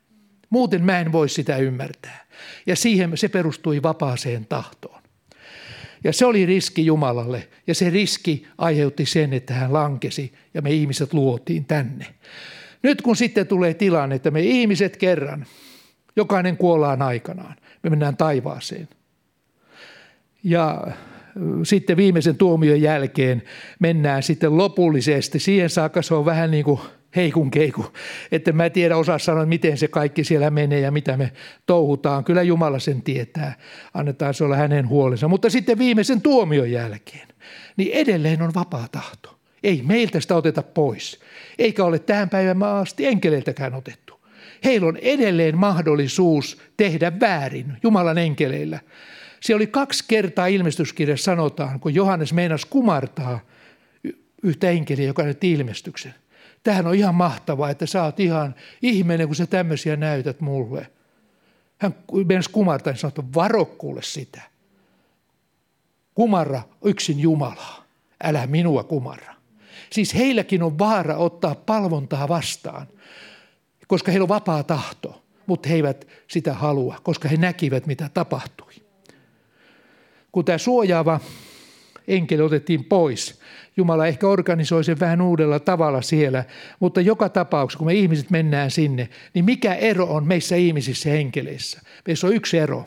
[0.56, 2.26] Muuten mä en voi sitä ymmärtää.
[2.66, 5.02] Ja siihen se perustui vapaaseen tahtoon.
[6.04, 10.72] Ja se oli riski Jumalalle ja se riski aiheutti sen, että hän lankesi ja me
[10.72, 12.06] ihmiset luotiin tänne.
[12.84, 15.46] Nyt kun sitten tulee tilanne, että me ihmiset kerran,
[16.16, 18.88] jokainen kuollaan aikanaan, me mennään taivaaseen.
[20.44, 20.88] Ja
[21.64, 23.44] sitten viimeisen tuomion jälkeen
[23.80, 25.40] mennään sitten lopullisesti.
[25.40, 26.80] Siihen saakka se on vähän niin kuin
[27.16, 27.86] heikun keiku.
[28.32, 31.32] Että mä tiedä osaa sanoa, miten se kaikki siellä menee ja mitä me
[31.66, 32.24] touhutaan.
[32.24, 33.56] Kyllä Jumala sen tietää.
[33.94, 35.28] Annetaan se olla hänen huolensa.
[35.28, 37.28] Mutta sitten viimeisen tuomion jälkeen,
[37.78, 39.40] niin edelleen on vapaa tahto.
[39.64, 41.20] Ei meiltä sitä oteta pois.
[41.60, 44.20] Eikä ole tähän päivän asti enkeleiltäkään otettu.
[44.64, 48.80] Heillä on edelleen mahdollisuus tehdä väärin Jumalan enkeleillä.
[49.40, 53.40] Se oli kaksi kertaa ilmestyskirjassa sanotaan, kun Johannes meinas kumartaa
[54.44, 56.14] yhtä enkeliä, joka näytti ilmestyksen.
[56.66, 60.92] Tähän on ihan mahtavaa, että sä oot ihan ihminen, kun sä tämmöisiä näytät mulle.
[61.78, 61.96] Hän
[62.26, 64.42] meinasi kumartaa ja sanoi, että varo kuule sitä.
[66.16, 67.86] Kumarra yksin Jumalaa,
[68.24, 69.36] älä minua kumarra.
[69.90, 72.88] Siis heilläkin on vaara ottaa palvontaa vastaan,
[73.88, 78.74] koska heillä on vapaa tahto, mutta he eivät sitä halua, koska he näkivät, mitä tapahtui.
[80.32, 81.20] Kun tämä suojaava
[82.08, 83.40] enkeli otettiin pois,
[83.78, 86.44] Jumala ehkä organisoi sen vähän uudella tavalla siellä,
[86.80, 91.82] mutta joka tapauksessa, kun me ihmiset mennään sinne, niin mikä ero on meissä ihmisissä enkeleissä?
[92.08, 92.86] Meissä on yksi ero.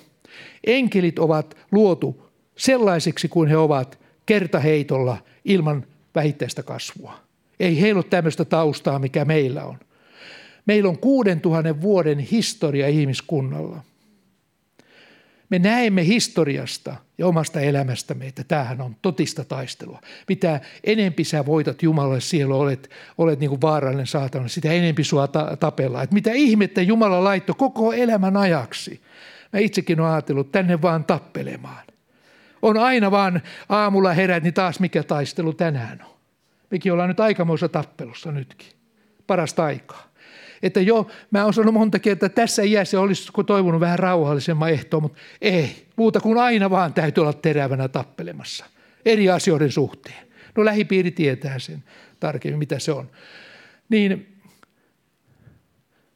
[0.66, 7.20] Enkelit ovat luotu sellaisiksi kuin he ovat kertaheitolla ilman vähittäistä kasvua.
[7.60, 9.78] Ei heillä ole tämmöistä taustaa, mikä meillä on.
[10.66, 13.80] Meillä on 6000 vuoden historia ihmiskunnalla.
[15.50, 20.00] Me näemme historiasta ja omasta elämästämme, että tämähän on totista taistelua.
[20.28, 25.26] Mitä enempi sä voitat Jumalalle siellä, olet, olet niin kuin vaarallinen saatana, sitä enempi sua
[25.26, 26.04] ta- tapellaan.
[26.04, 29.02] Että mitä ihmettä Jumala laittoi koko elämän ajaksi.
[29.52, 31.84] Mä itsekin olen ajatellut tänne vaan tappelemaan.
[32.62, 36.14] On aina vaan aamulla herät, niin taas mikä taistelu tänään on.
[36.70, 38.72] Mekin ollaan nyt aikamoissa tappelussa nytkin.
[39.26, 40.07] Parasta aikaa.
[40.62, 45.00] Että jo, mä oon sanonut monta kertaa, että tässä iässä olisi toivonut vähän rauhallisemman ehtoa,
[45.00, 45.86] mutta ei.
[45.96, 48.64] Muuta kuin aina vaan täytyy olla terävänä tappelemassa.
[49.04, 50.28] Eri asioiden suhteen.
[50.56, 51.84] No lähipiiri tietää sen
[52.20, 53.10] tarkemmin, mitä se on.
[53.88, 54.38] Niin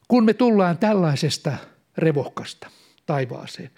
[0.08, 1.52] kun me tullaan tällaisesta
[1.98, 2.70] revohkasta
[3.06, 3.70] taivaaseen,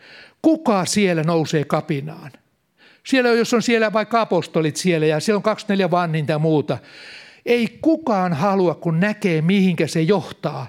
[0.42, 2.32] kuka siellä nousee kapinaan?
[3.06, 6.78] Siellä, jos on siellä vaikka apostolit siellä ja siellä on 24 vanninta ja muuta,
[7.46, 10.66] ei kukaan halua, kun näkee mihinkä se johtaa,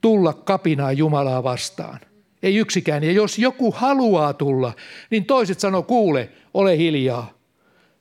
[0.00, 2.00] tulla kapinaa Jumalaa vastaan.
[2.42, 3.04] Ei yksikään.
[3.04, 4.72] Ja jos joku haluaa tulla,
[5.10, 7.30] niin toiset sanoo, kuule, ole hiljaa.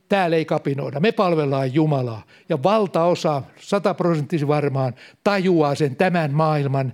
[0.10, 1.00] Täällä ei kapinoida.
[1.00, 2.24] Me palvellaan Jumalaa.
[2.50, 6.94] Ja valtaosa, sataprosenttisesti varmaan, tajuaa sen tämän maailman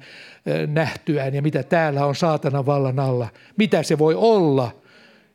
[0.67, 3.27] nähtyään ja mitä täällä on saatana vallan alla.
[3.57, 4.71] Mitä se voi olla,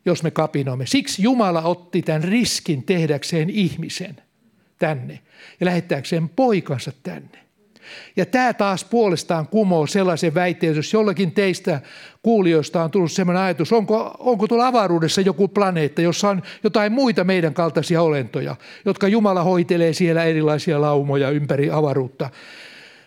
[0.05, 0.85] jos me kapinoimme.
[0.85, 4.15] Siksi Jumala otti tämän riskin tehdäkseen ihmisen–
[4.79, 5.19] tänne
[5.59, 7.39] ja lähettääkseen poikansa tänne.
[8.15, 11.81] Ja tämä taas puolestaan kumoo sellaisen väitteen, jos jollakin teistä
[12.23, 17.23] kuulijoista on tullut sellainen ajatus, onko, onko tuolla avaruudessa joku planeetta, jossa on jotain muita
[17.23, 18.55] meidän kaltaisia olentoja,
[18.85, 22.29] jotka Jumala hoitelee siellä erilaisia laumoja ympäri avaruutta.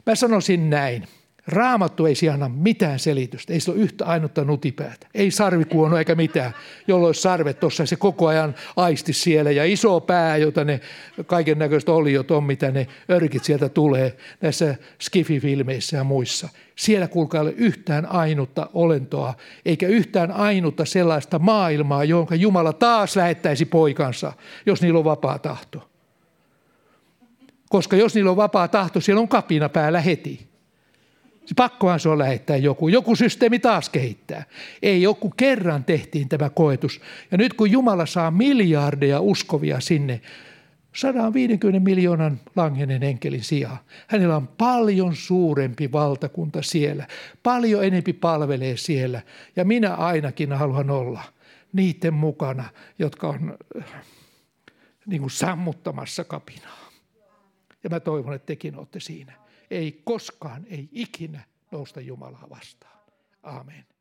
[0.06, 1.08] Mä sanoisin näin.
[1.46, 3.52] Raamattu ei anna mitään selitystä.
[3.52, 5.06] Ei se ole yhtä ainutta nutipäätä.
[5.14, 6.52] Ei sarvikuono eikä mitään,
[6.86, 9.50] jolloin sarvet tuossa se koko ajan aisti siellä.
[9.50, 10.80] Ja iso pää, jota ne
[11.26, 16.48] kaiken näköistä oliot on, mitä ne örkit sieltä tulee näissä skififilmeissä ja muissa.
[16.76, 19.34] Siellä kuulkaa ole yhtään ainutta olentoa,
[19.66, 24.32] eikä yhtään ainutta sellaista maailmaa, jonka Jumala taas lähettäisi poikansa,
[24.66, 25.88] jos niillä on vapaa tahto.
[27.70, 30.51] Koska jos niillä on vapaa tahto, siellä on kapina päällä heti.
[31.56, 32.88] Pakkohan se on lähettää joku.
[32.88, 34.44] Joku systeemi taas kehittää.
[34.82, 37.00] Ei joku kerran tehtiin tämä koetus.
[37.30, 40.20] Ja nyt kun Jumala saa miljardeja uskovia sinne,
[40.92, 43.78] 150 miljoonan langenen enkelin sijaan.
[44.06, 47.06] Hänellä on paljon suurempi valtakunta siellä.
[47.42, 49.22] Paljon enempi palvelee siellä.
[49.56, 51.22] Ja minä ainakin haluan olla
[51.72, 52.64] niiden mukana,
[52.98, 53.84] jotka on äh,
[55.06, 56.90] niin kuin sammuttamassa kapinaa.
[57.84, 59.41] Ja mä toivon, että tekin olette siinä
[59.72, 63.00] ei koskaan, ei ikinä nousta Jumalaa vastaan.
[63.42, 63.91] Amen.